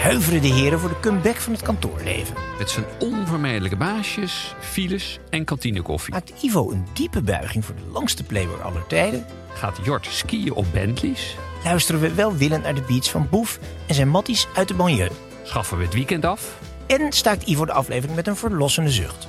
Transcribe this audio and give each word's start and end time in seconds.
huiveren 0.00 0.42
de 0.42 0.48
heren 0.48 0.80
voor 0.80 0.88
de 0.88 1.00
comeback 1.00 1.36
van 1.36 1.52
het 1.52 1.62
kantoorleven. 1.62 2.34
Met 2.58 2.70
zijn 2.70 2.84
onvermijdelijke 2.98 3.76
baasjes, 3.76 4.54
files 4.60 5.18
en 5.30 5.44
kantinekoffie. 5.44 6.12
Maakt 6.12 6.42
Ivo 6.42 6.70
een 6.70 6.86
diepe 6.92 7.22
buiging 7.22 7.64
voor 7.64 7.74
de 7.74 7.90
langste 7.92 8.24
playboy 8.24 8.60
aller 8.60 8.86
tijden? 8.86 9.24
Gaat 9.52 9.78
Jort 9.82 10.06
skiën 10.06 10.52
op 10.52 10.66
Bentleys? 10.72 11.36
Luisteren 11.64 12.00
we 12.00 12.14
welwillend 12.14 12.62
naar 12.62 12.74
de 12.74 12.82
beats 12.82 13.10
van 13.10 13.28
Boef 13.30 13.58
en 13.86 13.94
zijn 13.94 14.08
matties 14.08 14.46
uit 14.54 14.68
de 14.68 14.74
banlieue? 14.74 15.10
Schaffen 15.42 15.78
we 15.78 15.84
het 15.84 15.94
weekend 15.94 16.24
af? 16.24 16.58
En 16.86 17.12
staakt 17.12 17.46
Ivo 17.46 17.64
de 17.64 17.72
aflevering 17.72 18.16
met 18.16 18.26
een 18.26 18.36
verlossende 18.36 18.90
zucht? 18.90 19.28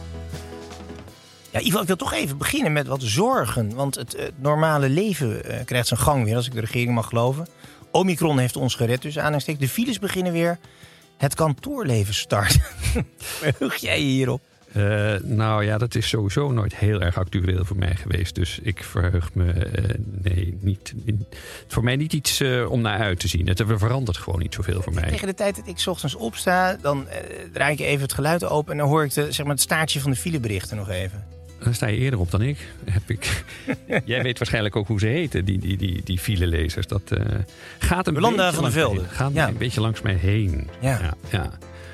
Ja, 1.49 1.59
Ivo, 1.59 1.81
ik 1.81 1.87
wil 1.87 1.95
toch 1.95 2.13
even 2.13 2.37
beginnen 2.37 2.71
met 2.71 2.87
wat 2.87 3.01
zorgen. 3.03 3.75
Want 3.75 3.95
het, 3.95 4.11
het 4.17 4.41
normale 4.41 4.89
leven 4.89 5.45
eh, 5.45 5.65
krijgt 5.65 5.87
zijn 5.87 5.99
gang 5.99 6.23
weer, 6.23 6.35
als 6.35 6.45
ik 6.45 6.53
de 6.53 6.59
regering 6.59 6.93
mag 6.93 7.07
geloven. 7.07 7.47
Omicron 7.91 8.39
heeft 8.39 8.55
ons 8.55 8.75
gered, 8.75 9.01
dus 9.01 9.17
aanhalingstek. 9.17 9.59
De 9.59 9.69
files 9.69 9.99
beginnen 9.99 10.33
weer. 10.33 10.57
Het 11.17 11.35
kantoorleven 11.35 12.13
start. 12.13 12.59
Verheug 13.17 13.75
jij 13.75 13.99
je 13.99 14.05
hierop? 14.05 14.41
Uh, 14.77 15.13
nou 15.23 15.65
ja, 15.65 15.77
dat 15.77 15.95
is 15.95 16.07
sowieso 16.09 16.51
nooit 16.51 16.75
heel 16.75 17.01
erg 17.01 17.17
actueel 17.17 17.65
voor 17.65 17.77
mij 17.77 17.95
geweest. 17.95 18.35
Dus 18.35 18.59
ik 18.61 18.83
verheug 18.83 19.33
me, 19.33 19.53
uh, 19.53 19.95
nee, 20.21 20.57
niet, 20.59 20.93
voor 21.67 21.83
mij 21.83 21.95
niet 21.95 22.13
iets 22.13 22.41
uh, 22.41 22.71
om 22.71 22.81
naar 22.81 22.99
uit 22.99 23.19
te 23.19 23.27
zien. 23.27 23.47
Het 23.47 23.63
verandert 23.65 24.17
gewoon 24.17 24.39
niet 24.39 24.53
zoveel 24.53 24.81
voor 24.81 24.93
mij. 24.93 25.09
Tegen 25.09 25.27
de 25.27 25.33
tijd 25.33 25.55
dat 25.55 25.67
ik 25.67 25.79
's 25.79 25.87
ochtends 25.87 26.15
opsta, 26.15 26.77
dan 26.81 27.07
draai 27.53 27.73
ik 27.73 27.79
even 27.79 28.01
het 28.01 28.13
geluid 28.13 28.43
open... 28.43 28.71
en 28.71 28.77
dan 28.77 28.87
hoor 28.87 29.03
ik 29.03 29.13
de, 29.13 29.31
zeg 29.31 29.45
maar, 29.45 29.53
het 29.53 29.63
staartje 29.63 29.99
van 29.99 30.11
de 30.11 30.17
fileberichten 30.17 30.77
nog 30.77 30.89
even. 30.89 31.25
Dan 31.63 31.73
sta 31.73 31.87
je 31.87 31.97
eerder 31.97 32.19
op 32.19 32.31
dan 32.31 32.41
ik. 32.41 32.57
Heb 32.91 33.09
ik. 33.09 33.43
Jij 34.05 34.23
weet 34.23 34.37
waarschijnlijk 34.37 34.75
ook 34.75 34.87
hoe 34.87 34.99
ze 34.99 35.05
heten, 35.05 35.45
die, 35.45 35.59
die, 35.59 35.77
die, 35.77 36.01
die 36.03 36.19
filelezers. 36.19 36.87
Dat 36.87 37.11
uh, 37.11 37.19
gaat 37.79 38.07
een 38.07 38.13
Jolanda 38.13 38.37
beetje 38.37 38.53
van 38.53 38.63
der 38.63 38.71
Velde. 38.71 39.03
Gaat 39.07 39.33
ja. 39.33 39.47
een 39.47 39.57
beetje 39.57 39.81
langs 39.81 40.01
mij 40.01 40.13
heen. 40.13 40.69
Ja. 40.79 40.99
ja, 41.01 41.13
ja. 41.29 41.49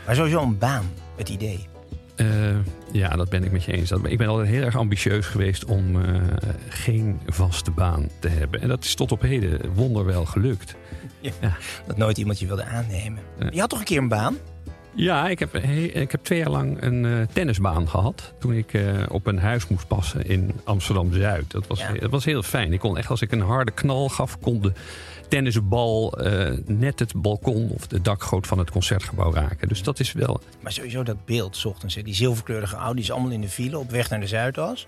Maar 0.05 0.15
sowieso 0.15 0.42
een 0.42 0.58
baan, 0.58 0.92
het 1.15 1.30
idee. 1.30 1.67
Uh, 2.15 2.58
ja, 2.92 3.09
dat 3.09 3.30
ben 3.30 3.43
ik 3.43 3.52
met 3.52 3.64
je 3.64 3.71
eens. 3.71 3.92
Ik 3.92 4.17
ben 4.17 4.27
altijd 4.27 4.47
heel 4.47 4.64
erg 4.64 4.77
ambitieus 4.77 5.25
geweest 5.25 5.65
om 5.65 5.95
uh, 5.95 6.21
geen 6.69 7.19
vaste 7.25 7.71
baan 7.71 8.09
te 8.19 8.27
hebben. 8.27 8.61
En 8.61 8.67
dat 8.67 8.83
is 8.83 8.95
tot 8.95 9.11
op 9.11 9.21
heden 9.21 9.73
wonderwel 9.73 10.25
gelukt. 10.25 10.75
Ja, 11.19 11.31
ja. 11.42 11.58
Dat 11.87 11.97
nooit 11.97 12.17
iemand 12.17 12.39
je 12.39 12.47
wilde 12.47 12.63
aannemen. 12.63 13.23
Je 13.52 13.59
had 13.59 13.69
toch 13.69 13.80
een 13.80 13.86
keer 13.86 13.97
een 13.97 14.08
baan? 14.08 14.37
Ja, 14.97 15.27
ik 15.30 15.39
heb, 15.39 15.55
ik 15.55 16.11
heb 16.11 16.23
twee 16.23 16.39
jaar 16.39 16.49
lang 16.49 16.81
een 16.81 17.03
uh, 17.03 17.21
tennisbaan 17.33 17.89
gehad. 17.89 18.33
Toen 18.39 18.53
ik 18.53 18.73
uh, 18.73 19.03
op 19.08 19.27
een 19.27 19.39
huis 19.39 19.67
moest 19.67 19.87
passen 19.87 20.25
in 20.25 20.52
Amsterdam-Zuid. 20.63 21.52
Dat, 21.52 21.67
was, 21.67 21.80
Ja. 21.80 21.93
dat 21.93 22.09
was 22.09 22.25
heel 22.25 22.43
fijn. 22.43 22.73
Ik 22.73 22.80
kon 22.80 22.97
echt, 22.97 23.09
als 23.09 23.21
ik 23.21 23.31
een 23.31 23.41
harde 23.41 23.71
knal 23.71 24.09
gaf, 24.09 24.39
kon 24.39 24.61
de 24.61 24.71
tennisbal 25.27 26.25
uh, 26.27 26.49
net 26.65 26.99
het 26.99 27.13
balkon 27.15 27.69
of 27.73 27.87
de 27.87 28.02
dakgoot 28.02 28.47
van 28.47 28.57
het 28.59 28.71
concertgebouw 28.71 29.33
raken. 29.33 29.67
Dus 29.67 29.83
dat 29.83 29.99
is 29.99 30.11
wel. 30.11 30.39
Maar 30.61 30.71
sowieso 30.71 31.03
dat 31.03 31.25
beeld, 31.25 31.55
's 31.55 31.65
ochtends, 31.65 31.95
hè, 31.95 32.02
die 32.02 32.15
zilverkleurige 32.15 32.75
Audi's 32.75 33.11
allemaal 33.11 33.31
in 33.31 33.41
de 33.41 33.49
file 33.49 33.77
op 33.77 33.91
weg 33.91 34.09
naar 34.09 34.19
de 34.19 34.27
Zuidas. 34.27 34.87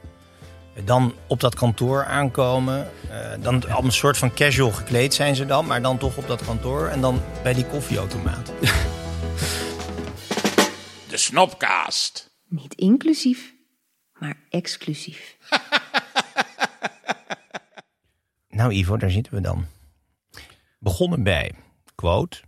Dan 0.85 1.13
op 1.27 1.39
dat 1.39 1.55
kantoor 1.55 2.05
aankomen. 2.05 2.87
Uh, 3.11 3.43
dan 3.43 3.63
allemaal 3.63 3.83
een 3.83 3.91
soort 3.91 4.17
van 4.17 4.33
casual 4.33 4.71
gekleed 4.71 5.13
zijn 5.13 5.35
ze 5.35 5.45
dan, 5.45 5.65
maar 5.65 5.81
dan 5.81 5.97
toch 5.97 6.17
op 6.17 6.27
dat 6.27 6.45
kantoor. 6.45 6.87
En 6.87 7.01
dan 7.01 7.21
bij 7.43 7.53
die 7.53 7.65
koffieautomaat. 7.65 8.51
Snopcast. 11.29 12.31
Niet 12.47 12.73
inclusief, 12.73 13.53
maar 14.19 14.37
exclusief. 14.49 15.37
Nou 18.49 18.73
Ivo, 18.73 18.97
daar 18.97 19.11
zitten 19.11 19.33
we 19.33 19.41
dan. 19.41 19.65
Begonnen 20.79 21.23
bij, 21.23 21.51
quote, 21.95 22.41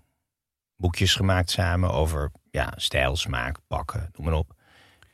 boekjes 0.76 1.16
gemaakt 1.16 1.50
samen 1.50 1.92
over 1.92 2.32
ja, 2.52 2.74
stijl, 2.76 3.16
smaak, 3.16 3.58
pakken, 3.68 4.10
noem 4.14 4.26
maar 4.26 4.38
op. 4.38 4.56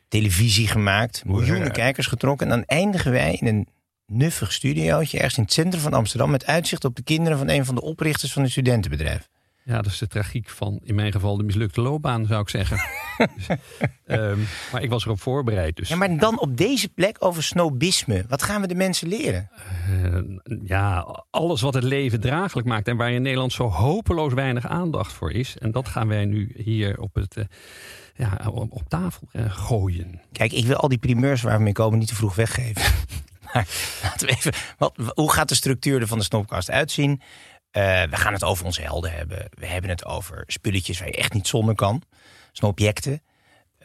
Televisie 0.07 0.67
gemaakt, 0.67 1.25
miljoenen 1.25 1.71
kijkers 1.71 2.07
getrokken. 2.07 2.51
En 2.51 2.57
dan 2.57 2.65
eindigen 2.65 3.11
wij 3.11 3.33
in 3.33 3.47
een 3.47 3.67
nuffig 4.05 4.51
studiootje 4.51 5.17
ergens 5.17 5.37
in 5.37 5.43
het 5.43 5.53
centrum 5.53 5.81
van 5.81 5.93
Amsterdam... 5.93 6.31
met 6.31 6.45
uitzicht 6.45 6.85
op 6.85 6.95
de 6.95 7.03
kinderen 7.03 7.37
van 7.37 7.49
een 7.49 7.65
van 7.65 7.75
de 7.75 7.81
oprichters 7.81 8.33
van 8.33 8.43
een 8.43 8.51
studentenbedrijf. 8.51 9.29
Ja, 9.63 9.81
dat 9.81 9.91
is 9.91 9.97
de 9.97 10.07
tragiek 10.07 10.49
van 10.49 10.79
in 10.83 10.95
mijn 10.95 11.11
geval 11.11 11.37
de 11.37 11.43
mislukte 11.43 11.81
loopbaan, 11.81 12.25
zou 12.25 12.41
ik 12.41 12.49
zeggen. 12.49 12.79
um, 14.05 14.47
maar 14.71 14.83
ik 14.83 14.89
was 14.89 15.05
erop 15.05 15.21
voorbereid. 15.21 15.75
Dus. 15.75 15.89
Ja, 15.89 15.95
maar 15.95 16.17
dan 16.17 16.39
op 16.39 16.57
deze 16.57 16.89
plek 16.89 17.15
over 17.19 17.43
snobisme. 17.43 18.25
Wat 18.27 18.43
gaan 18.43 18.61
we 18.61 18.67
de 18.67 18.75
mensen 18.75 19.07
leren? 19.07 19.49
Uh, 19.89 20.19
ja, 20.63 21.15
alles 21.29 21.61
wat 21.61 21.73
het 21.73 21.83
leven 21.83 22.19
draaglijk 22.19 22.67
maakt 22.67 22.87
en 22.87 22.97
waar 22.97 23.11
in 23.11 23.21
Nederland 23.21 23.53
zo 23.53 23.69
hopeloos 23.69 24.33
weinig 24.33 24.67
aandacht 24.67 25.13
voor 25.13 25.31
is. 25.31 25.57
En 25.57 25.71
dat 25.71 25.87
gaan 25.87 26.07
wij 26.07 26.25
nu 26.25 26.53
hier 26.55 26.99
op, 26.99 27.15
het, 27.15 27.37
uh, 27.37 27.43
ja, 28.15 28.49
op, 28.49 28.71
op 28.71 28.83
tafel 28.87 29.27
uh, 29.31 29.43
gooien. 29.47 30.21
Kijk, 30.31 30.51
ik 30.51 30.65
wil 30.65 30.75
al 30.75 30.89
die 30.89 30.97
primeurs 30.97 31.41
waar 31.41 31.57
we 31.57 31.63
mee 31.63 31.73
komen 31.73 31.99
niet 31.99 32.07
te 32.07 32.15
vroeg 32.15 32.35
weggeven. 32.35 32.81
maar 33.53 33.67
laten 34.03 34.27
we 34.27 34.33
even, 34.33 34.53
wat, 34.77 34.93
hoe 35.13 35.31
gaat 35.31 35.49
de 35.49 35.55
structuur 35.55 36.01
er 36.01 36.07
van 36.07 36.17
de 36.17 36.23
snopkast 36.23 36.71
uitzien? 36.71 37.21
Uh, 37.77 37.83
we 38.03 38.15
gaan 38.15 38.33
het 38.33 38.43
over 38.43 38.65
onze 38.65 38.81
helden 38.81 39.11
hebben. 39.11 39.49
We 39.49 39.65
hebben 39.65 39.89
het 39.89 40.05
over 40.05 40.43
spulletjes 40.47 40.99
waar 40.99 41.07
je 41.07 41.17
echt 41.17 41.33
niet 41.33 41.47
zonder 41.47 41.75
kan. 41.75 42.01
Snopjecten. 42.57 43.21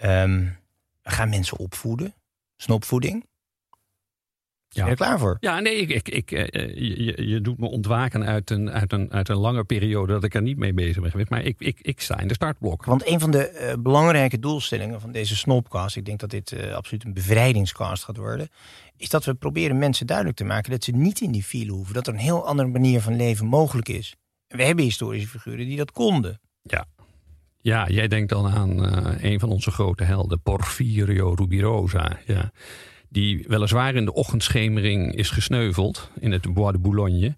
Um, 0.05 0.59
we 1.03 1.11
gaan 1.11 1.29
mensen 1.29 1.59
opvoeden. 1.59 2.15
Snopvoeding. 2.57 3.27
Ja. 4.69 4.85
Ben 4.85 4.85
je 4.85 4.91
er 4.91 4.97
klaar 4.97 5.19
voor? 5.19 5.37
Ja, 5.41 5.61
nee, 5.61 5.77
ik, 5.77 5.91
ik, 5.91 6.09
ik, 6.09 6.31
uh, 6.31 6.47
je, 6.97 7.27
je 7.27 7.41
doet 7.41 7.59
me 7.59 7.69
ontwaken 7.69 8.25
uit 8.25 8.51
een, 8.51 8.71
uit, 8.71 8.93
een, 8.93 9.13
uit 9.13 9.29
een 9.29 9.37
lange 9.37 9.65
periode 9.65 10.13
dat 10.13 10.25
ik 10.25 10.35
er 10.35 10.43
niet 10.43 10.57
mee 10.57 10.73
bezig 10.73 11.01
ben 11.01 11.11
geweest. 11.11 11.31
Maar 11.31 11.43
ik, 11.43 11.57
ik, 11.59 11.81
ik 11.81 12.01
sta 12.01 12.19
in 12.19 12.29
de 12.29 12.35
startblok. 12.35 12.85
Want 12.85 13.07
een 13.07 13.21
van 13.21 13.31
de 13.31 13.61
uh, 13.61 13.83
belangrijke 13.83 14.39
doelstellingen 14.39 15.01
van 15.01 15.13
deze 15.13 15.37
Snopcast, 15.37 15.97
ik 15.97 16.05
denk 16.05 16.21
dat 16.21 16.31
dit 16.31 16.53
uh, 16.53 16.75
absoluut 16.75 17.05
een 17.05 17.15
bevrijdingscast 17.15 18.05
gaat 18.05 18.17
worden, 18.17 18.49
is 18.97 19.09
dat 19.09 19.25
we 19.25 19.35
proberen 19.35 19.79
mensen 19.79 20.07
duidelijk 20.07 20.37
te 20.37 20.45
maken 20.45 20.71
dat 20.71 20.85
ze 20.85 20.91
niet 20.91 21.21
in 21.21 21.33
die 21.33 21.45
file 21.45 21.73
hoeven. 21.73 21.95
Dat 21.95 22.07
er 22.07 22.13
een 22.13 22.19
heel 22.19 22.47
andere 22.47 22.69
manier 22.69 23.01
van 23.01 23.17
leven 23.17 23.47
mogelijk 23.47 23.89
is. 23.89 24.15
En 24.47 24.57
we 24.57 24.65
hebben 24.65 24.85
historische 24.85 25.29
figuren 25.29 25.67
die 25.67 25.77
dat 25.77 25.93
konden. 25.93 26.41
Ja. 26.63 26.87
Ja, 27.63 27.89
jij 27.89 28.09
denkt 28.09 28.29
dan 28.29 28.47
aan 28.49 28.85
uh, 28.85 29.31
een 29.31 29.41
van 29.41 29.49
onze 29.49 29.71
grote 29.71 30.05
helden, 30.05 30.41
Porfirio 30.41 31.35
Rubirosa. 31.35 32.19
Ja. 32.27 32.53
Die 33.09 33.45
weliswaar 33.49 33.95
in 33.95 34.05
de 34.05 34.15
ochtendschemering 34.15 35.15
is 35.15 35.31
gesneuveld 35.31 36.11
in 36.21 36.33
het 36.33 36.55
Bois 36.55 36.73
de 36.73 36.79
Boulogne. 36.79 37.37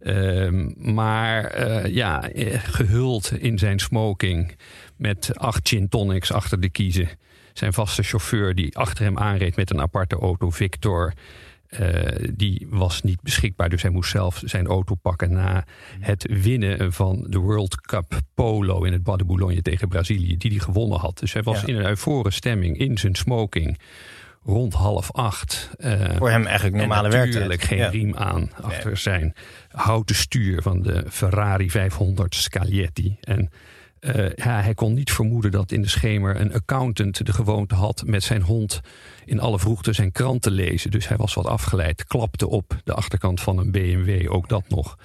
Uh, 0.00 0.68
maar 0.76 1.68
uh, 1.68 1.94
ja, 1.94 2.30
gehuld 2.56 3.32
in 3.32 3.58
zijn 3.58 3.78
smoking 3.78 4.56
met 4.96 5.30
acht 5.34 5.68
gin 5.68 5.88
tonics 5.88 6.32
achter 6.32 6.60
de 6.60 6.68
kiezen. 6.68 7.08
Zijn 7.52 7.72
vaste 7.72 8.02
chauffeur 8.02 8.54
die 8.54 8.76
achter 8.76 9.04
hem 9.04 9.18
aanreed 9.18 9.56
met 9.56 9.70
een 9.70 9.80
aparte 9.80 10.16
auto, 10.16 10.50
Victor. 10.50 11.12
Uh, 11.80 12.28
die 12.34 12.66
was 12.70 13.02
niet 13.02 13.22
beschikbaar, 13.22 13.68
dus 13.68 13.82
hij 13.82 13.90
moest 13.90 14.10
zelf 14.10 14.42
zijn 14.44 14.66
auto 14.66 14.94
pakken 14.94 15.32
na 15.32 15.64
het 16.00 16.26
winnen 16.42 16.92
van 16.92 17.26
de 17.28 17.38
World 17.38 17.80
Cup 17.80 18.18
Polo 18.34 18.82
in 18.84 18.92
het 18.92 19.02
Bois 19.02 19.18
de 19.18 19.24
Boulogne 19.24 19.62
tegen 19.62 19.88
Brazilië, 19.88 20.36
die 20.36 20.50
hij 20.50 20.60
gewonnen 20.60 20.98
had. 20.98 21.18
Dus 21.18 21.32
hij 21.32 21.42
was 21.42 21.60
ja. 21.60 21.66
in 21.66 21.76
een 21.76 21.86
euforische 21.86 22.38
stemming 22.38 22.78
in 22.78 22.98
zijn 22.98 23.14
smoking 23.14 23.78
rond 24.44 24.74
half 24.74 25.12
acht. 25.12 25.70
eh, 25.78 26.16
Voor 26.16 26.30
hem 26.30 26.44
eigenlijk 26.46 26.76
normale 26.76 27.08
werktijd. 27.08 27.34
natuurlijk 27.34 27.62
geen 27.62 27.78
Ja. 27.78 27.88
riem 27.88 28.14
aan 28.16 28.50
achter 28.62 28.96
zijn 28.96 29.34
houten 29.70 30.14
stuur 30.16 30.62
van 30.62 30.82
de 30.82 31.04
Ferrari 31.10 31.70
500 31.70 32.34
Scaglietti. 32.34 33.16
En 33.20 33.50
eh, 34.06 34.30
ja, 34.34 34.60
hij 34.60 34.74
kon 34.74 34.94
niet 34.94 35.12
vermoeden 35.12 35.50
dat 35.50 35.72
in 35.72 35.82
de 35.82 35.88
schemer 35.88 36.40
een 36.40 36.52
accountant 36.52 37.26
de 37.26 37.32
gewoonte 37.32 37.74
had 37.74 38.02
met 38.06 38.22
zijn 38.22 38.42
hond 38.42 38.80
in 39.24 39.40
alle 39.40 39.58
vroegte 39.58 39.92
zijn 39.92 40.12
krant 40.12 40.42
te 40.42 40.50
lezen. 40.50 40.90
Dus 40.90 41.08
hij 41.08 41.16
was 41.16 41.34
wat 41.34 41.46
afgeleid, 41.46 42.04
klapte 42.04 42.48
op 42.48 42.80
de 42.84 42.94
achterkant 42.94 43.40
van 43.40 43.58
een 43.58 43.70
BMW, 43.70 44.32
ook 44.32 44.48
dat 44.48 44.68
nog. 44.68 44.98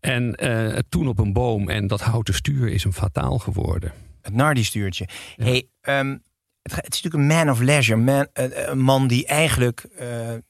En 0.00 0.34
eh, 0.34 0.78
toen 0.88 1.08
op 1.08 1.18
een 1.18 1.32
boom 1.32 1.68
en 1.68 1.86
dat 1.86 2.00
houten 2.00 2.34
stuur 2.34 2.68
is 2.68 2.82
hem 2.82 2.92
fataal 2.92 3.38
geworden. 3.38 3.92
Het 4.22 4.34
Nardi-stuurtje. 4.34 5.08
Hey, 5.36 5.68
ehm, 5.80 6.16
het, 6.62 6.74
het 6.74 6.94
is 6.94 7.02
natuurlijk 7.02 7.14
een 7.14 7.36
man 7.36 7.50
of 7.50 7.60
leisure. 7.60 8.00
Man, 8.00 8.26
eh, 8.32 8.68
een 8.68 8.80
man 8.80 9.06
die 9.06 9.26
eigenlijk 9.26 9.86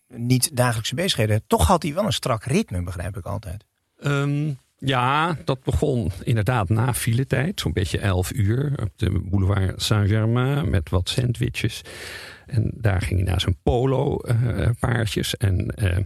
niet 0.06 0.56
dagelijkse 0.56 0.94
bezigheden 0.94 1.32
heeft. 1.32 1.48
Toch 1.48 1.66
had 1.66 1.82
hij 1.82 1.94
wel 1.94 2.04
een 2.04 2.12
strak 2.12 2.44
ritme, 2.44 2.82
begrijp 2.82 3.16
ik 3.16 3.26
altijd. 3.26 3.64
Ehm, 3.98 4.50
ja, 4.84 5.36
dat 5.44 5.62
begon 5.62 6.10
inderdaad 6.22 6.68
na 6.68 6.94
filetijd, 6.94 7.60
zo'n 7.60 7.72
beetje 7.72 7.98
11 7.98 8.32
uur 8.32 8.72
op 8.82 8.90
de 8.96 9.10
boulevard 9.10 9.82
Saint-Germain 9.82 10.70
met 10.70 10.90
wat 10.90 11.08
sandwiches. 11.08 11.82
En 12.46 12.70
daar 12.74 13.00
ging 13.00 13.20
hij 13.20 13.28
naar 13.30 13.40
zijn 13.40 13.56
polo-paardjes. 13.62 15.36
en 15.36 15.68
eh, 15.68 15.96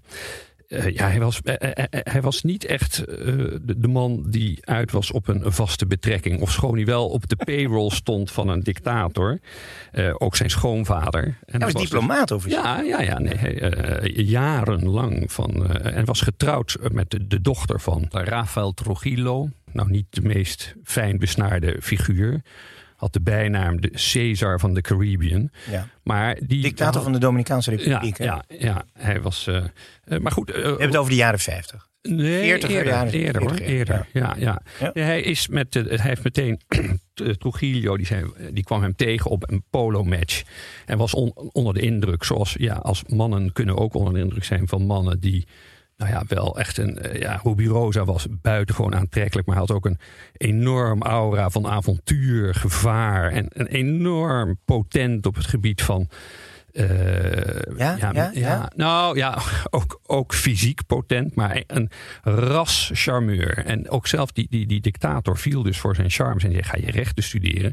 eh, 0.69 0.95
ja, 0.95 1.09
hij 1.09 1.21
was, 1.21 1.41
eh, 1.43 1.55
eh, 1.75 1.85
hij 1.91 2.21
was 2.23 2.43
niet 2.43 2.65
echt 2.65 2.99
eh, 2.99 3.17
de, 3.63 3.75
de 3.79 3.89
man 3.89 4.25
die 4.31 4.59
uit 4.67 4.93
was 4.93 5.11
op 5.11 5.29
een 5.29 5.53
vaste 5.53 5.87
betrekking. 5.87 6.41
Of 6.41 6.51
schoon 6.53 6.75
hij 6.75 6.85
wel 6.85 7.09
op 7.09 7.29
de 7.29 7.37
payroll 7.45 7.91
stond 7.91 8.31
van 8.31 8.49
een 8.49 8.61
dictator. 8.61 9.39
Eh, 9.93 10.15
ook 10.19 10.37
zijn 10.37 10.51
schoonvader. 10.51 11.25
En 11.25 11.35
Hij 11.47 11.59
was 11.61 11.73
dus- 11.73 11.83
diplomaat 11.83 12.31
officieel. 12.31 12.63
ja, 12.63 12.81
ja, 12.83 13.01
ja. 13.01 13.19
Nee, 13.19 13.35
hij, 13.37 13.61
eh, 13.61 14.27
jarenlang. 14.29 15.33
Van, 15.33 15.67
eh, 15.75 15.97
en 15.97 16.05
was 16.05 16.21
getrouwd 16.21 16.77
met 16.93 17.11
de, 17.11 17.27
de 17.27 17.41
dochter 17.41 17.81
van 17.81 18.07
Rafael 18.11 18.73
Trujillo. 18.75 19.49
Nou, 19.73 19.91
niet 19.91 20.07
de 20.11 20.21
meest 20.23 20.75
fijn 20.85 21.19
besnaarde 21.19 21.77
figuur. 21.83 22.41
Had 22.97 23.13
de 23.13 23.21
bijnaam 23.21 23.81
de 23.81 23.91
Caesar 24.13 24.61
van 24.61 24.75
de 24.75 24.81
Caribbean. 24.81 25.51
Ja. 25.71 25.89
Maar 26.03 26.39
die 26.47 26.63
Dictator 26.63 27.03
van 27.03 27.13
de 27.13 27.19
Dominicaanse 27.19 27.71
Republiek. 27.71 28.19
ja, 28.19 28.45
ja, 28.49 28.85
hij 28.93 29.21
was. 29.21 29.47
eh, 29.47 29.65
eh, 30.05 30.19
maar 30.21 30.33
goed. 30.33 30.51
eh, 30.51 30.57
We 30.57 30.63
hebben 30.63 30.87
het 30.87 30.97
over 30.97 31.11
de 31.11 31.17
jaren 31.17 31.39
50. 31.39 31.89
Nee, 32.03 32.43
40er 32.61 32.69
eerder, 32.71 32.87
jaren. 32.93 33.13
eerder 33.13 33.43
hoor, 33.43 33.55
40er, 33.55 33.63
eerder. 33.65 34.07
Ja, 34.13 34.35
ja. 34.39 34.63
Hij, 34.93 35.21
is 35.21 35.49
met, 35.49 35.75
hij 35.75 35.85
heeft 36.01 36.25
meteen, 36.25 36.61
Trujillo, 37.39 37.97
die, 37.97 38.07
zei, 38.07 38.25
die 38.53 38.65
kwam 38.65 38.83
hem 38.83 38.97
tegen 38.97 39.31
op 39.31 39.51
een 39.51 39.63
polo-match. 39.71 40.43
En 40.87 40.99
was 40.99 41.15
on- 41.15 41.33
onder 41.53 41.75
de 41.75 41.81
indruk, 41.81 42.25
zoals 42.25 42.55
ja, 42.59 42.75
als 42.75 43.03
mannen 43.07 43.53
kunnen 43.53 43.77
ook 43.77 43.95
onder 43.95 44.13
de 44.15 44.21
indruk 44.21 44.45
zijn 44.45 44.69
van 44.69 44.83
mannen 44.87 45.21
die... 45.21 45.47
Nou 45.97 46.11
ja, 46.11 46.23
wel 46.29 46.59
echt 46.59 46.79
een. 46.79 46.99
eh, 46.99 47.21
Ja, 47.21 47.41
Ruby 47.43 47.67
Rosa 47.67 48.05
was 48.05 48.27
buitengewoon 48.31 48.95
aantrekkelijk, 48.95 49.47
maar 49.47 49.57
had 49.57 49.71
ook 49.71 49.87
een 49.87 49.99
enorm 50.37 51.03
aura 51.03 51.51
van 51.51 51.67
avontuur, 51.67 52.55
gevaar. 52.55 53.31
En 53.33 53.47
een 53.49 53.67
enorm 53.67 54.59
potent 54.65 55.27
op 55.27 55.35
het 55.35 55.47
gebied 55.47 55.83
van. 55.83 56.09
Eh, 56.77 57.77
Ja, 57.79 57.97
ja, 58.13 58.31
ja. 58.35 58.71
Nou 58.77 59.17
ja, 59.17 59.39
ook, 59.71 60.01
ook 60.07 60.35
fysiek 60.35 60.87
potent, 60.87 61.35
maar 61.35 61.63
een 61.67 61.91
ras 62.23 62.91
charmeur. 62.95 63.65
En 63.65 63.91
ook 63.91 64.07
zelf 64.07 64.33
die, 64.33 64.47
die, 64.51 64.67
die 64.67 64.81
dictator 64.81 65.39
viel 65.39 65.63
dus 65.63 65.79
voor 65.79 65.95
zijn 65.95 66.11
charmes. 66.11 66.45
En 66.45 66.51
zei, 66.51 66.63
ga 66.63 66.77
je 66.77 66.91
rechten 66.91 67.23
studeren? 67.23 67.73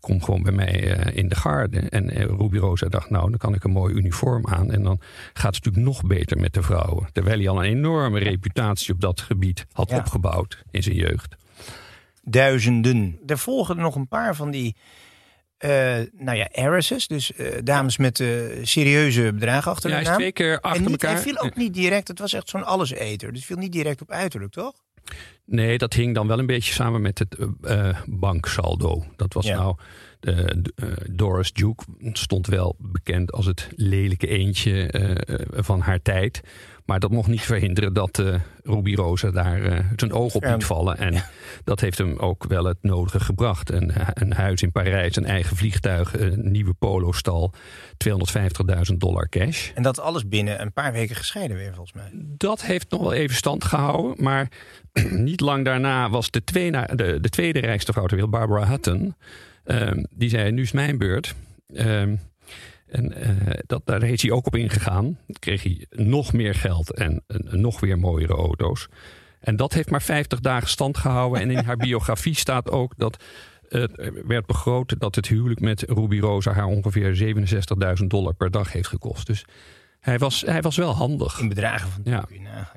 Kom 0.00 0.22
gewoon 0.22 0.42
bij 0.42 0.52
mij 0.52 0.96
eh, 0.96 1.16
in 1.16 1.28
de 1.28 1.34
garde. 1.34 1.78
En 1.78 2.10
eh, 2.10 2.24
Ruby 2.24 2.58
Rosa 2.58 2.88
dacht, 2.88 3.10
nou, 3.10 3.30
dan 3.30 3.38
kan 3.38 3.54
ik 3.54 3.64
een 3.64 3.70
mooi 3.70 3.94
uniform 3.94 4.46
aan. 4.46 4.70
En 4.72 4.82
dan 4.82 5.00
gaat 5.32 5.54
het 5.54 5.64
natuurlijk 5.64 5.84
nog 5.84 6.02
beter 6.02 6.38
met 6.38 6.52
de 6.54 6.62
vrouwen. 6.62 7.08
Terwijl 7.12 7.38
hij 7.38 7.48
al 7.48 7.64
een 7.64 7.70
enorme 7.70 8.18
reputatie 8.18 8.94
op 8.94 9.00
dat 9.00 9.20
gebied 9.20 9.66
had 9.72 9.90
Ja. 9.90 9.96
opgebouwd 9.96 10.62
in 10.70 10.82
zijn 10.82 10.96
jeugd. 10.96 11.36
Duizenden. 12.22 13.18
Er 13.26 13.38
volgen 13.38 13.76
er 13.76 13.82
nog 13.82 13.94
een 13.94 14.08
paar 14.08 14.34
van 14.36 14.50
die, 14.50 14.76
nou 16.18 16.36
ja, 16.36 16.48
heiresses. 16.52 17.06
Dus 17.06 17.32
eh, 17.34 17.46
dames 17.64 17.96
met 17.96 18.20
eh, 18.20 18.28
serieuze 18.62 19.32
bedragen 19.32 19.70
achter 19.70 19.90
Ja, 19.90 19.98
de 19.98 20.04
naam. 20.04 20.14
twee 20.16 20.32
keer 20.32 20.60
achter 20.60 20.84
en 20.84 20.90
niet, 20.90 21.02
elkaar. 21.02 21.12
hij 21.14 21.22
viel 21.22 21.38
ook 21.38 21.56
niet 21.56 21.74
direct, 21.74 22.08
het 22.08 22.18
was 22.18 22.32
echt 22.32 22.48
zo'n 22.48 22.64
alleseter. 22.64 23.32
Dus 23.32 23.44
viel 23.44 23.56
niet 23.56 23.72
direct 23.72 24.00
op 24.02 24.10
uiterlijk, 24.10 24.52
toch? 24.52 24.72
Nee, 25.46 25.78
dat 25.78 25.92
hing 25.92 26.14
dan 26.14 26.26
wel 26.26 26.38
een 26.38 26.46
beetje 26.46 26.72
samen 26.72 27.00
met 27.02 27.18
het 27.18 27.36
eh, 27.62 27.88
eh, 27.88 27.96
banksaldo. 28.06 29.04
Dat 29.16 29.32
was 29.32 29.46
Ja. 29.46 29.56
nou. 29.56 29.76
eh, 30.20 30.44
Doris 31.10 31.52
Duke 31.52 31.84
stond 32.12 32.46
wel 32.46 32.76
bekend 32.78 33.32
als 33.32 33.46
het 33.46 33.68
lelijke 33.76 34.26
eendje 34.26 34.86
eh, 34.86 35.10
eh, 35.34 35.46
van 35.50 35.80
haar 35.80 36.02
tijd. 36.02 36.40
Maar 36.84 37.00
dat 37.00 37.10
mocht 37.10 37.28
niet 37.28 37.42
verhinderen 37.42 37.92
dat 37.92 38.18
eh 38.18 38.34
Ruby 38.62 38.94
Rosa 38.94 39.30
daar 39.30 39.62
eh, 39.62 39.78
zijn 39.96 40.12
oog 40.12 40.34
op 40.34 40.44
liet 40.44 40.64
vallen. 40.64 40.96
En 40.98 41.24
dat 41.64 41.80
heeft 41.80 41.98
hem 41.98 42.16
ook 42.16 42.44
wel 42.48 42.64
het 42.64 42.78
nodige 42.80 43.20
gebracht. 43.20 43.70
Een, 43.70 43.92
een 44.14 44.32
huis 44.32 44.62
in 44.62 44.72
Parijs, 44.72 45.16
een 45.16 45.24
eigen 45.24 45.56
vliegtuig, 45.56 46.20
een 46.20 46.50
nieuwe 46.50 46.74
polostal, 46.74 47.54
250.000 48.08 48.96
dollar 48.96 49.28
cash. 49.28 49.70
En 49.74 49.82
dat 49.82 50.00
alles 50.00 50.28
binnen 50.28 50.60
een 50.60 50.72
paar 50.72 50.92
weken 50.92 51.16
gescheiden 51.16 51.56
weer, 51.56 51.74
volgens 51.74 51.92
mij. 51.92 52.10
Dat 52.12 52.62
heeft 52.62 52.90
nog 52.90 53.00
wel 53.00 53.12
even 53.12 53.36
stand 53.36 53.64
gehouden. 53.64 54.24
Maar 54.24 54.48
niet 55.10 55.40
lang 55.40 55.64
daarna 55.64 56.10
was 56.10 56.30
de, 56.30 56.44
tweede, 56.44 56.88
de, 56.94 57.18
de 57.20 57.28
tweede 57.28 57.60
rijkste 57.60 57.92
vrouw 57.92 58.06
ter 58.06 58.16
wereld, 58.16 58.34
Barbara 58.34 58.66
Hutton. 58.66 59.14
ehm, 59.64 60.04
die 60.10 60.28
zei, 60.28 60.50
nu 60.52 60.62
is 60.62 60.72
mijn 60.72 60.98
beurt. 60.98 61.34
Ehm, 61.74 62.14
en 62.94 63.12
eh, 63.12 63.58
dat, 63.66 63.82
daar 63.84 64.02
is 64.02 64.22
hij 64.22 64.30
ook 64.30 64.46
op 64.46 64.56
ingegaan. 64.56 65.04
Dan 65.04 65.36
kreeg 65.38 65.62
hij 65.62 65.86
nog 65.90 66.32
meer 66.32 66.54
geld 66.54 66.92
en, 66.94 67.22
en 67.26 67.60
nog 67.60 67.80
weer 67.80 67.98
mooiere 67.98 68.34
auto's. 68.34 68.88
En 69.40 69.56
dat 69.56 69.72
heeft 69.72 69.90
maar 69.90 70.02
50 70.02 70.40
dagen 70.40 70.68
stand 70.68 70.96
gehouden. 70.96 71.40
En 71.40 71.50
in 71.50 71.64
haar 71.64 71.76
biografie 71.88 72.34
staat 72.36 72.70
ook 72.70 72.92
dat 72.96 73.22
het 73.68 74.10
werd 74.26 74.46
begroot 74.46 75.00
dat 75.00 75.14
het 75.14 75.26
huwelijk 75.28 75.60
met 75.60 75.82
Ruby 75.82 76.18
Rosa 76.18 76.52
haar 76.52 76.66
ongeveer 76.66 77.34
67.000 78.00 78.06
dollar 78.06 78.34
per 78.34 78.50
dag 78.50 78.72
heeft 78.72 78.88
gekost. 78.88 79.26
Dus 79.26 79.44
hij 80.00 80.18
was, 80.18 80.40
hij 80.46 80.62
was 80.62 80.76
wel 80.76 80.94
handig. 80.94 81.40
In 81.40 81.48
bedragen 81.48 81.90
van 81.90 82.00
Ja. 82.04 82.24